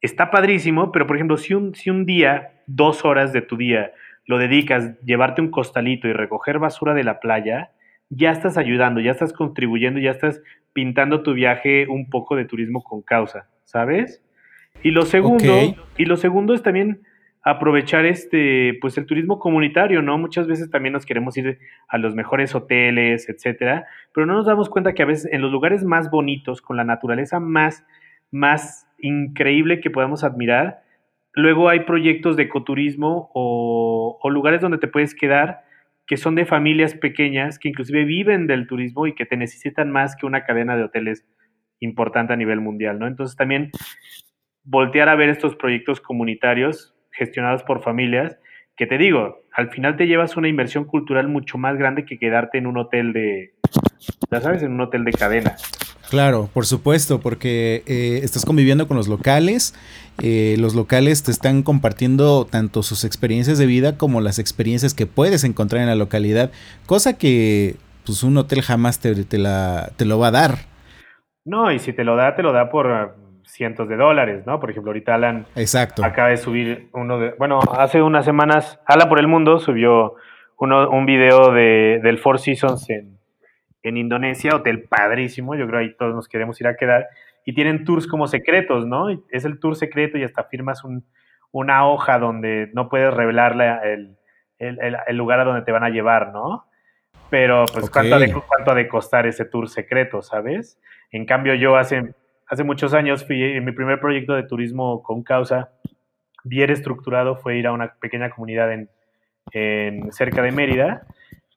[0.00, 3.92] está padrísimo, pero por ejemplo, si un, si un día, dos horas de tu día,
[4.26, 7.72] lo dedicas llevarte un costalito y recoger basura de la playa,
[8.10, 10.42] ya estás ayudando, ya estás contribuyendo, ya estás
[10.72, 14.22] pintando tu viaje un poco de turismo con causa, ¿sabes?
[14.82, 17.02] Y lo segundo, y lo segundo es también
[17.42, 20.18] aprovechar este, pues el turismo comunitario, ¿no?
[20.18, 24.68] Muchas veces también nos queremos ir a los mejores hoteles, etcétera, pero no nos damos
[24.68, 27.86] cuenta que a veces en los lugares más bonitos, con la naturaleza más,
[28.30, 30.82] más increíble que podamos admirar,
[31.32, 35.62] luego hay proyectos de ecoturismo o, lugares donde te puedes quedar
[36.06, 40.16] que son de familias pequeñas que inclusive viven del turismo y que te necesitan más
[40.16, 41.26] que una cadena de hoteles
[41.80, 43.06] importante a nivel mundial, ¿no?
[43.06, 43.70] Entonces también
[44.64, 48.38] voltear a ver estos proyectos comunitarios gestionados por familias,
[48.76, 52.58] que te digo, al final te llevas una inversión cultural mucho más grande que quedarte
[52.58, 53.54] en un hotel de,
[54.30, 55.56] ya sabes, en un hotel de cadena.
[56.10, 59.74] Claro, por supuesto, porque eh, estás conviviendo con los locales,
[60.22, 65.06] eh, los locales te están compartiendo tanto sus experiencias de vida como las experiencias que
[65.06, 66.50] puedes encontrar en la localidad,
[66.86, 70.54] cosa que pues un hotel jamás te, te, la, te lo va a dar.
[71.44, 74.60] No, y si te lo da, te lo da por ah, cientos de dólares, ¿no?
[74.60, 76.02] Por ejemplo, ahorita Alan Exacto.
[76.02, 80.14] acaba de subir uno de, bueno, hace unas semanas, Alan por el Mundo subió
[80.56, 83.17] uno, un video de, del Four Seasons en,
[83.88, 87.08] en Indonesia, hotel padrísimo, yo creo ahí todos nos queremos ir a quedar,
[87.44, 89.08] y tienen tours como secretos, ¿no?
[89.30, 91.04] Es el tour secreto y hasta firmas un,
[91.50, 93.52] una hoja donde no puedes revelar
[93.84, 94.16] el,
[94.58, 96.66] el, lugar a donde te van a llevar, ¿no?
[97.30, 100.78] Pero pues ¿cuánto, ha de, cuánto de costar ese tour secreto, ¿sabes?
[101.10, 102.14] En cambio yo hace,
[102.46, 105.70] hace muchos años fui en mi primer proyecto de turismo con causa,
[106.44, 108.90] bien estructurado, fue ir a una pequeña comunidad en,
[109.52, 111.06] en cerca de Mérida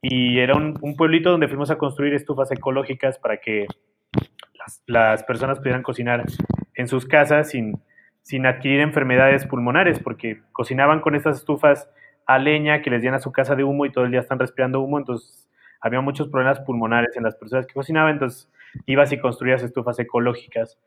[0.02, 3.68] y era un, pueblito donde fuimos a construir estufas ecológicas para que
[4.88, 6.24] las, personas pudieran cocinar
[6.76, 7.80] en sus casas sin,
[8.24, 11.90] sin adquirir enfermedades pulmonares, porque cocinaban con estas estufas
[12.26, 14.82] a leña que les llena su casa de humo y todo el día están respirando
[14.82, 15.50] humo, entonces
[15.80, 18.50] había muchos problemas pulmonares en las personas que cocinaban, entonces
[18.88, 20.80] ibas y construías estufas ecológicas.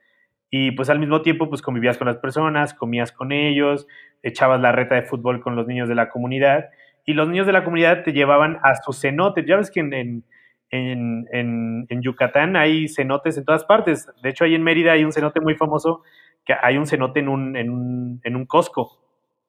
[0.50, 3.86] Y pues al mismo tiempo pues convivías con las personas, comías con ellos,
[4.22, 6.70] echabas la reta de fútbol con los niños de la comunidad
[7.04, 9.44] y los niños de la comunidad te llevaban a sus cenotes.
[9.46, 10.24] Ya ves que en,
[10.70, 14.08] en, Yucatán hay cenotes en todas partes.
[14.22, 16.02] De hecho, ahí en Mérida hay un cenote muy famoso,
[16.44, 19.00] que hay un cenote en un, en un, en un Costco.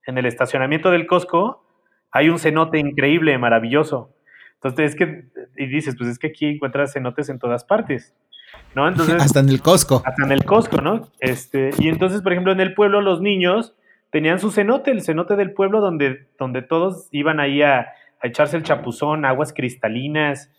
[0.06, 1.66] En el estacionamiento del Costco
[2.12, 4.16] hay un cenote increíble, maravilloso.
[4.56, 5.26] Entonces, es que,
[5.58, 8.16] y dices, pues es que aquí encuentras cenotes en todas partes.
[8.74, 8.88] ¿no?
[8.88, 10.02] Entonces, hasta en el Costco.
[10.06, 11.10] Hasta en el Costco, ¿no?
[11.20, 13.76] Este, y entonces, por ejemplo, en el pueblo los niños
[14.16, 17.90] tenían su cenote, el cenote del pueblo donde, donde todos iban ahí a,
[18.24, 20.54] echarse el chapuzón, aguas cristalinas,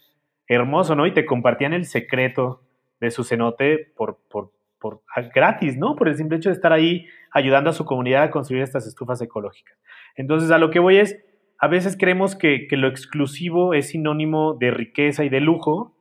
[0.46, 1.06] hermoso, ¿no?
[1.06, 2.60] Y te compartían el secreto
[3.00, 5.00] de su cenote por, por, por
[5.34, 5.96] gratis, ¿no?
[5.96, 9.22] Por el simple hecho de estar ahí ayudando a su comunidad a construir estas estufas
[9.22, 9.78] ecológicas.
[10.16, 11.18] Entonces, a lo que voy es,
[11.58, 15.96] a veces creemos que, que lo exclusivo es sinónimo de riqueza y de lujo,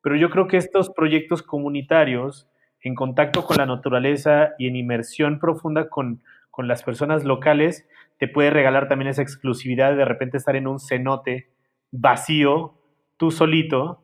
[0.00, 2.48] pero yo creo que estos proyectos comunitarios,
[2.82, 7.88] en contacto con la naturaleza y en inmersión profunda con, con las personas locales,
[8.18, 11.48] te puede regalar también esa exclusividad de de repente estar en un cenote
[11.90, 12.74] vacío,
[13.16, 14.02] tú solito,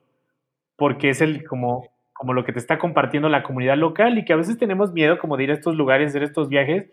[0.77, 4.33] porque es el como, como lo que te está compartiendo la comunidad local y que
[4.33, 6.91] a veces tenemos miedo como de ir a estos lugares, hacer estos viajes,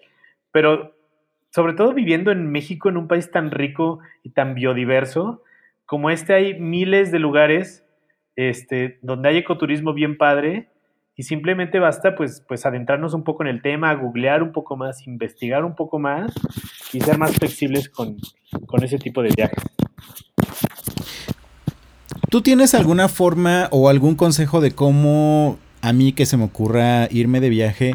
[0.51, 0.95] pero
[1.49, 5.43] sobre todo viviendo en México, en un país tan rico y tan biodiverso,
[5.85, 7.85] como este hay miles de lugares
[8.35, 10.69] este, donde hay ecoturismo bien padre
[11.15, 15.05] y simplemente basta pues, pues adentrarnos un poco en el tema, googlear un poco más,
[15.07, 16.33] investigar un poco más
[16.91, 18.17] y ser más flexibles con,
[18.81, 19.63] ese tipo de viajes.
[22.29, 27.07] ¿Tú tienes alguna forma o algún consejo de cómo a mí que se me ocurra
[27.11, 27.91] irme de viaje,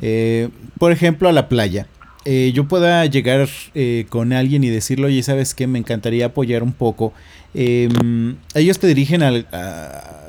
[0.00, 0.48] eh,
[0.78, 1.86] por ejemplo, a la playa?
[2.28, 5.68] Eh, yo pueda llegar eh, con alguien y decirle, oye, ¿sabes qué?
[5.68, 7.12] Me encantaría apoyar un poco
[7.58, 9.22] Em, ¿Ellos te dirigen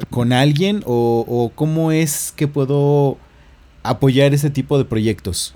[0.10, 3.18] con alguien o, cómo es que puedo
[3.84, 5.54] apoyar ese tipo de proyectos?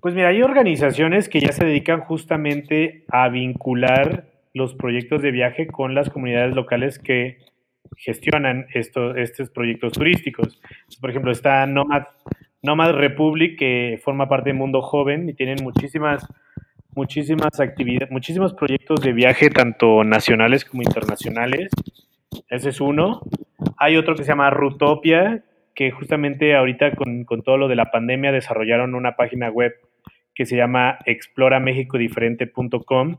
[0.00, 5.68] Pues mira, hay organizaciones que ya se dedican justamente a vincular los proyectos de viaje
[5.68, 7.38] con las comunidades locales que
[7.96, 10.60] gestionan estos, proyectos turísticos.
[11.00, 12.02] Por ejemplo, está Nomad,
[12.62, 16.26] Nomad Republic, que forma parte del mundo joven y tienen muchísimas,
[16.94, 21.70] muchísimas actividades, muchísimos proyectos de viaje, tanto nacionales como internacionales.
[22.48, 23.20] Ese es uno.
[23.76, 27.90] Hay otro que se llama Rutopia, que justamente ahorita con, con todo lo de la
[27.90, 29.72] pandemia desarrollaron una página web
[30.34, 33.18] que se llama exploramexicodiferente.com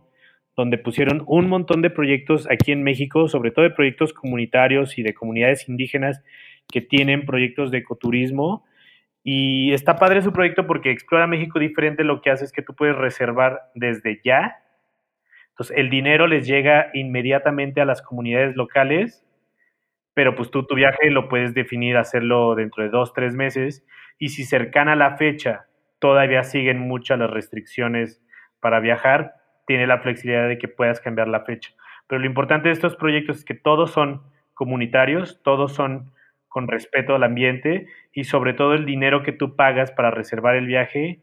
[0.60, 5.04] donde pusieron un montón de proyectos aquí en México, sobre todo de proyectos comunitarios y
[5.04, 6.22] de comunidades indígenas
[6.68, 8.66] que tienen proyectos de ecoturismo.
[9.24, 12.76] Y está padre su proyecto porque Explora México Diferente lo que hace es que tú
[12.76, 14.64] puedes reservar desde ya.
[15.50, 19.26] Entonces, el dinero les llega inmediatamente a las comunidades locales,
[20.14, 23.86] pero pues tú tu viaje lo puedes definir hacerlo dentro de dos, tres meses.
[24.18, 25.66] Y si cercana la fecha
[26.00, 28.22] todavía siguen muchas las restricciones
[28.62, 29.36] para viajar,
[29.68, 31.72] tiene la flexibilidad de que puedas cambiar la fecha.
[32.08, 36.12] Pero lo importante de estos proyectos es que todos son comunitarios, todos son
[36.50, 40.66] con respeto al ambiente y sobre todo el dinero que tú pagas para reservar el
[40.66, 41.22] viaje,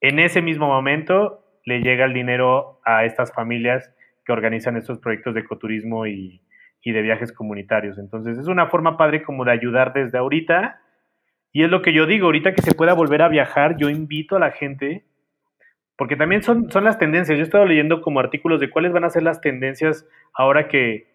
[0.00, 3.94] en ese mismo momento le llega el dinero a estas familias
[4.24, 6.42] que organizan estos proyectos de ecoturismo y,
[6.82, 7.98] y de viajes comunitarios.
[7.98, 10.80] Entonces es una forma padre como de ayudar desde ahorita
[11.52, 14.36] y es lo que yo digo, ahorita que se pueda volver a viajar, yo invito
[14.36, 15.04] a la gente
[15.96, 17.36] porque también son, son las tendencias.
[17.36, 21.08] Yo he estado leyendo como artículos de cuáles van a ser las tendencias ahora que,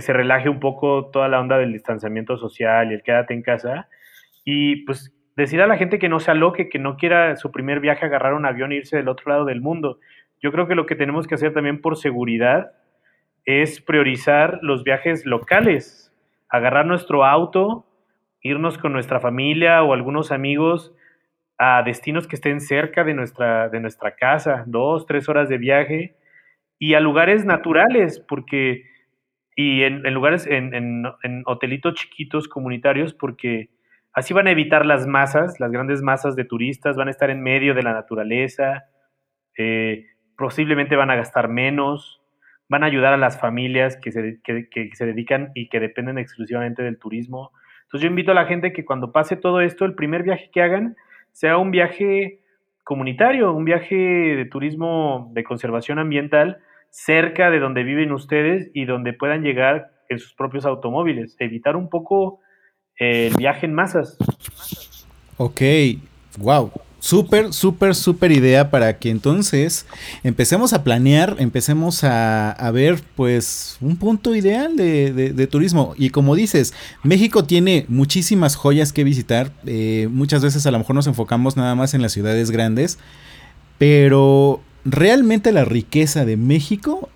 [0.00, 3.88] se relaje un poco toda la onda del distanciamiento social y el quédate en casa.
[4.44, 7.80] Y pues decir a la gente que no se aloque, que no quiera su primer
[7.80, 9.98] viaje agarrar un avión e irse del otro lado del mundo.
[10.40, 12.72] Yo creo que lo que tenemos que hacer también por seguridad
[13.44, 16.12] es priorizar los viajes locales,
[16.48, 17.86] agarrar nuestro auto,
[18.40, 20.94] irnos con nuestra familia o algunos amigos
[21.58, 26.16] a destinos que estén cerca de nuestra, de nuestra casa, dos, tres horas de viaje,
[26.78, 28.84] y a lugares naturales, porque,
[29.54, 33.70] y en, lugares, en, en, hotelitos chiquitos, comunitarios, porque
[34.12, 37.42] así van a evitar las masas, las grandes masas de turistas, van a estar en
[37.42, 38.84] medio de la naturaleza,
[39.58, 42.22] eh, posiblemente van a gastar menos,
[42.68, 46.16] van a ayudar a las familias que se, que, que se dedican y que dependen
[46.16, 47.52] exclusivamente del turismo.
[47.82, 50.62] Entonces yo invito a la gente que cuando pase todo esto, el primer viaje que
[50.62, 50.96] hagan,
[51.32, 52.40] sea un viaje
[52.84, 56.58] comunitario, un viaje de turismo de conservación ambiental
[56.92, 61.34] cerca de donde viven ustedes y donde puedan llegar en sus propios automóviles.
[61.40, 62.40] Evitar un poco
[62.96, 64.18] el viaje en masas.
[65.38, 65.60] Ok,
[66.38, 66.70] wow.
[67.00, 69.86] Súper, súper, súper idea para que entonces
[70.22, 75.94] empecemos a planear, empecemos a, ver pues un punto ideal de, turismo.
[75.96, 79.50] Y como dices, México tiene muchísimas joyas que visitar.
[79.66, 83.00] Eh, muchas veces a lo mejor nos enfocamos nada más en las ciudades grandes,
[83.78, 87.08] pero realmente la riqueza de México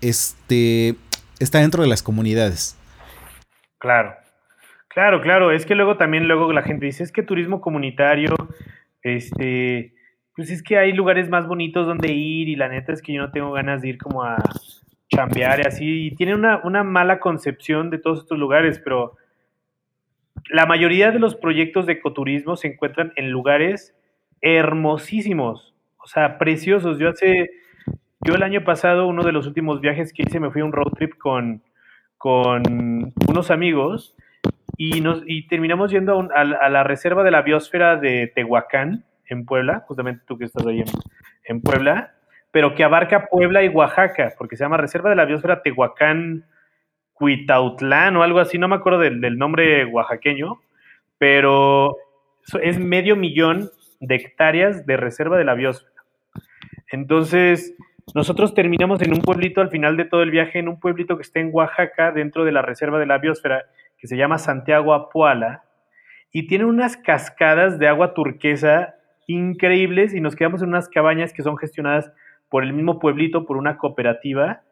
[0.00, 0.96] este,
[1.38, 2.78] está dentro de las comunidades.
[3.78, 4.14] Claro,
[4.88, 5.50] claro, claro.
[5.50, 8.34] Es que luego también luego la gente dice, es que turismo comunitario
[9.02, 9.94] este,
[10.34, 13.22] pues es que hay lugares más bonitos donde ir y la neta es que yo
[13.22, 14.36] no tengo ganas de ir como a
[15.08, 16.06] chambear y así.
[16.06, 19.16] Y tienen una, una mala concepción de todos estos lugares, pero
[20.50, 23.94] la mayoría de los proyectos de ecoturismo se encuentran en lugares
[24.40, 25.75] hermosísimos,
[26.06, 27.00] o sea, preciosos.
[27.00, 27.50] Yo hace,
[28.20, 30.72] yo el año pasado, uno de los últimos viajes que hice, me fui a un
[30.72, 31.64] road trip con,
[32.16, 34.14] con unos amigos
[34.76, 39.82] y, nos, y terminamos yendo a, la reserva de la biosfera de Tehuacán, en Puebla,
[39.88, 40.84] justamente tú que estás ahí
[41.42, 42.14] en, Puebla,
[42.52, 46.44] pero que abarca Puebla y Oaxaca, porque se llama Reserva de la Biosfera Tehuacán
[47.14, 50.60] Cuitautlán o algo así, no me acuerdo del, del nombre oaxaqueño,
[51.18, 51.96] pero
[52.62, 55.95] es medio millón de hectáreas de reserva de la biosfera.
[56.90, 57.74] Entonces,
[58.14, 61.22] nosotros terminamos en un pueblito al final de todo el viaje, en un pueblito que
[61.22, 63.64] está en Oaxaca, dentro de la reserva de la biosfera,
[63.98, 65.64] que se llama Santiago Apuala,
[66.32, 68.94] y tiene unas cascadas de agua turquesa
[69.26, 72.12] increíbles y nos quedamos en unas cabañas que son gestionadas
[72.48, 74.62] por el mismo pueblito, por una cooperativa,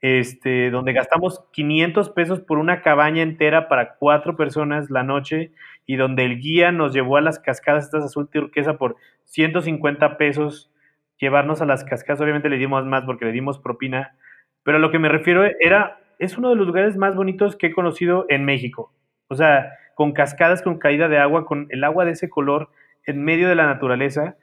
[0.00, 5.52] este, donde gastamos 500 pesos por una cabaña entera para cuatro personas la noche
[5.86, 10.70] y donde el guía nos llevó a las cascadas estas azul turquesa por 150 pesos
[11.18, 12.20] llevarnos a las cascadas.
[12.20, 14.16] Obviamente le dimos más porque le dimos propina,
[14.62, 17.68] pero a lo que me refiero era es uno de los lugares más bonitos que
[17.68, 18.92] he conocido en México.
[19.28, 22.70] O sea, con cascadas, con caída de agua, con el agua de ese color
[23.06, 24.36] en medio de la naturaleza.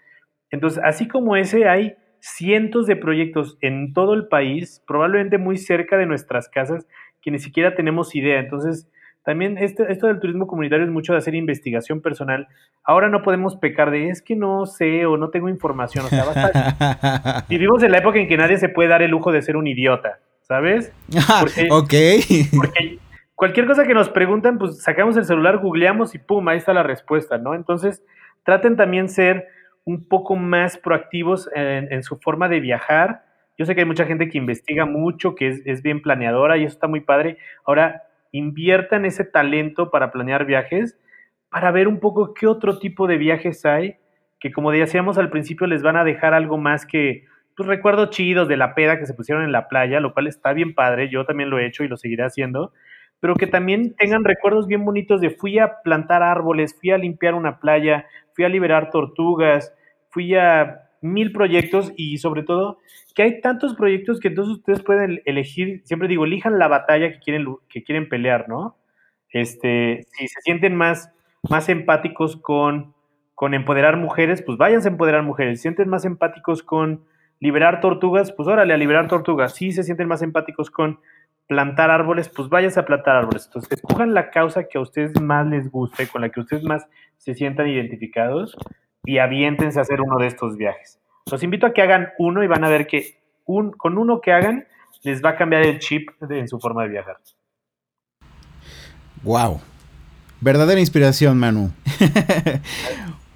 [0.50, 5.98] Entonces, así como ese, hay cientos de proyectos en todo el país, probablemente muy cerca
[5.98, 6.88] de nuestras casas,
[7.22, 8.40] que ni siquiera tenemos idea.
[8.40, 8.90] Entonces,
[9.26, 12.48] también este, esto del turismo comunitario es mucho de hacer investigación personal.
[12.84, 16.06] Ahora no podemos pecar de es que no sé o no tengo información.
[16.06, 17.46] O sea, basta.
[17.50, 19.66] Vivimos en la época en que nadie se puede dar el lujo de ser un
[19.66, 20.94] idiota, ¿sabes?
[21.42, 22.56] Porque, ok.
[22.56, 23.00] Porque
[23.34, 26.84] cualquier cosa que nos preguntan, pues sacamos el celular, googleamos y pum, ahí está la
[26.84, 27.56] respuesta, ¿no?
[27.56, 28.04] Entonces,
[28.44, 29.48] traten también ser
[29.86, 33.26] un poco más proactivos en, su forma de viajar.
[33.58, 36.66] Yo sé que hay mucha gente que investiga mucho, que es, es bien planeadora y
[36.66, 37.40] eso está muy padre.
[37.66, 38.04] Ahora,
[38.38, 41.00] inviertan ese talento para planear viajes,
[41.50, 43.96] para ver un poco qué otro tipo de viajes hay,
[44.40, 47.26] que como decíamos al principio les van a dejar algo más que
[47.56, 50.54] pues, recuerdos chidos de la peda que se pusieron en la playa, lo cual está
[50.54, 52.74] bien padre, yo también lo he hecho y lo seguiré haciendo,
[53.22, 57.34] pero que también tengan recuerdos bien bonitos de fui a plantar árboles, fui a limpiar
[57.34, 59.74] una playa, fui a liberar tortugas,
[60.10, 62.80] fui a mil proyectos y sobre todo
[63.14, 67.20] que hay tantos proyectos que entonces ustedes pueden elegir, siempre digo, elijan la batalla que
[67.20, 68.76] quieren, que quieren pelear, ¿no?
[69.30, 71.12] Este, si se sienten más,
[71.50, 72.94] más empáticos con,
[73.34, 75.60] con empoderar mujeres, pues váyanse a empoderar mujeres.
[75.60, 77.06] Si se sienten más empáticos con
[77.40, 79.54] liberar tortugas, pues órale a liberar tortugas.
[79.56, 81.00] Si se sienten más empáticos con
[81.48, 83.46] plantar árboles, pues váyanse a plantar árboles.
[83.46, 86.88] Entonces, escojan la causa que a ustedes más les guste, con la que ustedes más
[87.18, 88.58] se sientan identificados
[89.06, 91.00] y aviéntense a hacer uno de estos viajes.
[91.30, 94.32] Los invito a que hagan uno y van a ver que un, con uno que
[94.32, 94.66] hagan
[95.04, 97.18] les va a cambiar el chip en su forma de viajar.
[99.24, 99.62] Wow.
[100.42, 101.72] Verdadera inspiración, Manu.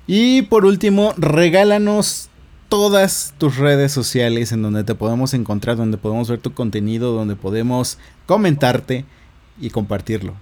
[0.07, 2.30] y por último, regálanos
[2.70, 7.36] todas tus redes sociales en donde te podemos encontrar, donde podemos ver tu contenido, donde
[7.36, 7.97] podemos
[8.28, 9.05] comentarte
[9.59, 10.36] y compartirlo.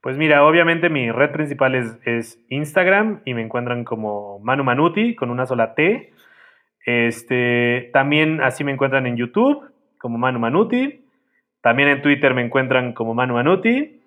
[0.00, 5.14] Pues mira, obviamente mi red principal es, es Instagram y me encuentran como Manu Manuti
[5.14, 6.12] con una sola T.
[6.86, 11.04] Este, también así me encuentran en YouTube como Manu Manuti.
[11.60, 13.98] También en Twitter me encuentran como Manu Manuti.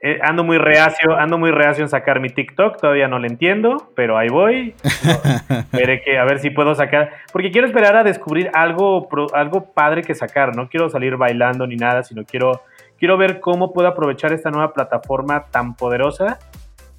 [0.00, 3.90] Eh, ando muy reacio, ando muy reacio en sacar mi TikTok, todavía no lo entiendo,
[3.96, 4.74] pero ahí voy.
[5.72, 10.02] veré que a ver si puedo sacar, porque quiero esperar a descubrir algo, algo padre
[10.02, 10.54] que sacar.
[10.54, 12.62] No quiero salir bailando ni nada, sino quiero,
[12.98, 16.38] quiero ver cómo puedo aprovechar esta nueva plataforma tan poderosa,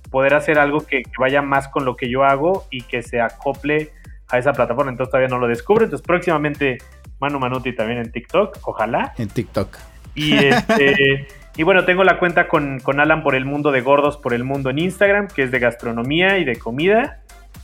[0.10, 3.22] poder hacer algo que, que vaya más con lo que yo hago y que se
[3.22, 3.92] acople
[4.30, 5.86] a esa plataforma, entonces todavía no lo descubre.
[5.86, 6.78] Entonces próximamente
[7.20, 9.14] Manu Manuti también en TikTok, ojalá.
[9.18, 9.78] En TikTok.
[10.16, 11.28] Y, este,
[11.58, 14.70] y bueno, tengo la cuenta con, Alan por el mundo de gordos por el mundo
[14.70, 17.22] en Instagram, que es de gastronomía y de comida.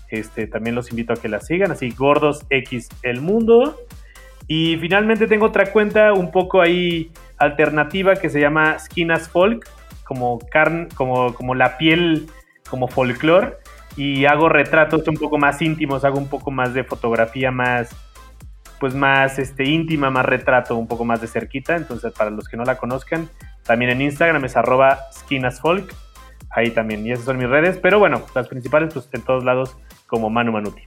[0.09, 3.77] Este, también los invito a que la sigan, así Gordos X el mundo.
[4.47, 9.67] Y finalmente tengo otra cuenta un poco ahí alternativa que se llama Skinas Folk,
[10.03, 12.27] como carne, como, como la piel,
[12.69, 13.57] como folclore
[13.97, 17.95] y hago retratos un poco más íntimos, hago un poco más de fotografía más,
[18.79, 21.75] pues más este, íntima, más retrato, un poco más de cerquita.
[21.75, 23.29] Entonces, para los que no la conozcan,
[23.63, 25.93] también en Instagram es arroba skinasfolk.
[26.49, 27.77] Ahí también, y esas son mis redes.
[27.81, 29.77] Pero bueno, las principales, pues en todos lados,
[30.07, 30.83] como Manu Manuti.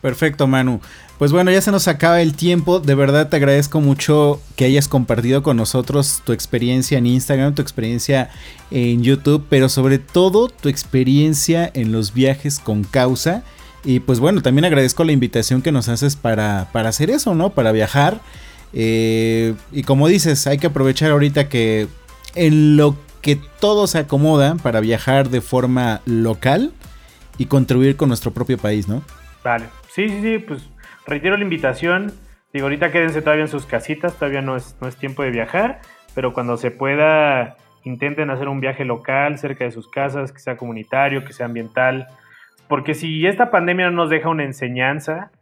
[0.00, 0.80] Perfecto, Manu.
[1.18, 2.78] Pues bueno, ya se nos acaba el tiempo.
[2.78, 7.62] De verdad te agradezco mucho que hayas compartido con nosotros tu experiencia en Instagram, tu
[7.62, 8.30] experiencia
[8.70, 13.42] en YouTube, pero sobre todo tu experiencia en los viajes con causa.
[13.84, 17.50] Y pues bueno, también agradezco la invitación que nos haces para, para hacer eso, ¿no?
[17.50, 18.20] Para viajar.
[18.72, 21.88] Eh, y como dices, hay que aprovechar ahorita que
[22.36, 26.72] en lo que todo se acomoda para viajar de forma local
[27.38, 29.02] y contribuir con nuestro propio país, ¿no?
[29.42, 29.77] Vale.
[29.98, 30.70] Sí, sí, sí, pues
[31.08, 32.12] reitero la invitación.
[32.52, 35.80] Digo, ahorita quédense todavía en sus casitas, todavía no es, no es tiempo de viajar,
[36.14, 40.56] pero cuando se pueda, intenten hacer un viaje local cerca de sus casas, que sea
[40.56, 42.06] comunitario, que sea ambiental.
[42.68, 45.32] Porque si esta pandemia no nos deja una enseñanza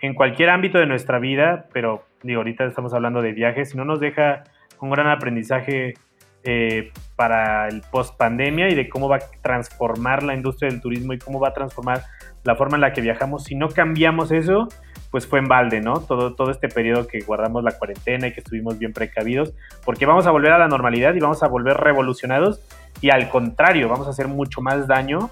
[0.00, 3.84] en cualquier ámbito de nuestra vida, pero digo, ahorita estamos hablando de viajes, si no
[3.84, 4.42] nos deja
[4.80, 5.94] un gran aprendizaje
[6.42, 11.12] eh, para el post pandemia y de cómo va a transformar la industria del turismo
[11.12, 12.04] y cómo va a transformar
[12.44, 13.44] la forma en la que viajamos.
[13.44, 14.68] Si no cambiamos eso,
[15.10, 16.00] pues fue en balde, ¿no?
[16.00, 19.52] Todo, todo este periodo que guardamos la cuarentena y que estuvimos bien precavidos,
[19.84, 22.60] porque vamos a volver a la normalidad y vamos a volver revolucionados
[23.00, 25.30] y al contrario, vamos a hacer mucho más daño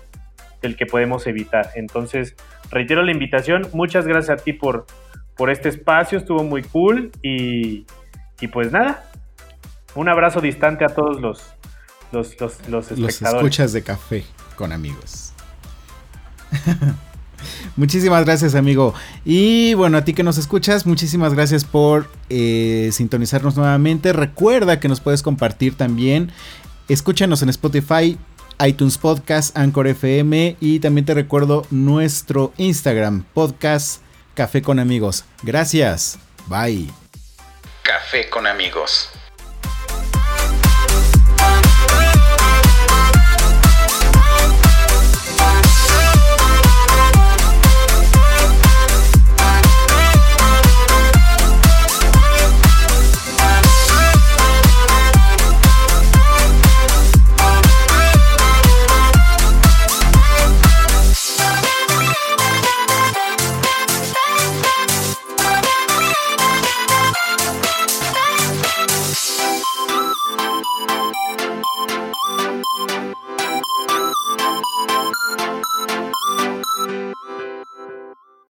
[0.60, 1.70] del que podemos evitar.
[1.76, 2.36] Entonces,
[2.70, 4.86] reitero la invitación, muchas gracias a ti por,
[5.36, 7.86] por este espacio, estuvo muy cool y,
[8.40, 9.04] y pues nada,
[9.98, 11.42] un abrazo distante a todos los,
[12.12, 13.20] los, los, los espectadores.
[13.20, 14.24] Los escuchas de café
[14.54, 15.32] con amigos.
[17.76, 18.94] Muchísimas gracias, amigo.
[19.24, 24.12] Y bueno, a ti que nos escuchas, muchísimas gracias por eh, sintonizarnos nuevamente.
[24.12, 26.30] Recuerda que nos puedes compartir también.
[26.88, 28.16] Escúchanos en Spotify,
[28.64, 34.00] iTunes Podcast, Anchor FM y también te recuerdo nuestro Instagram, podcast
[34.34, 35.24] Café con Amigos.
[35.42, 36.20] Gracias.
[36.46, 36.88] Bye.
[37.82, 39.10] Café con Amigos.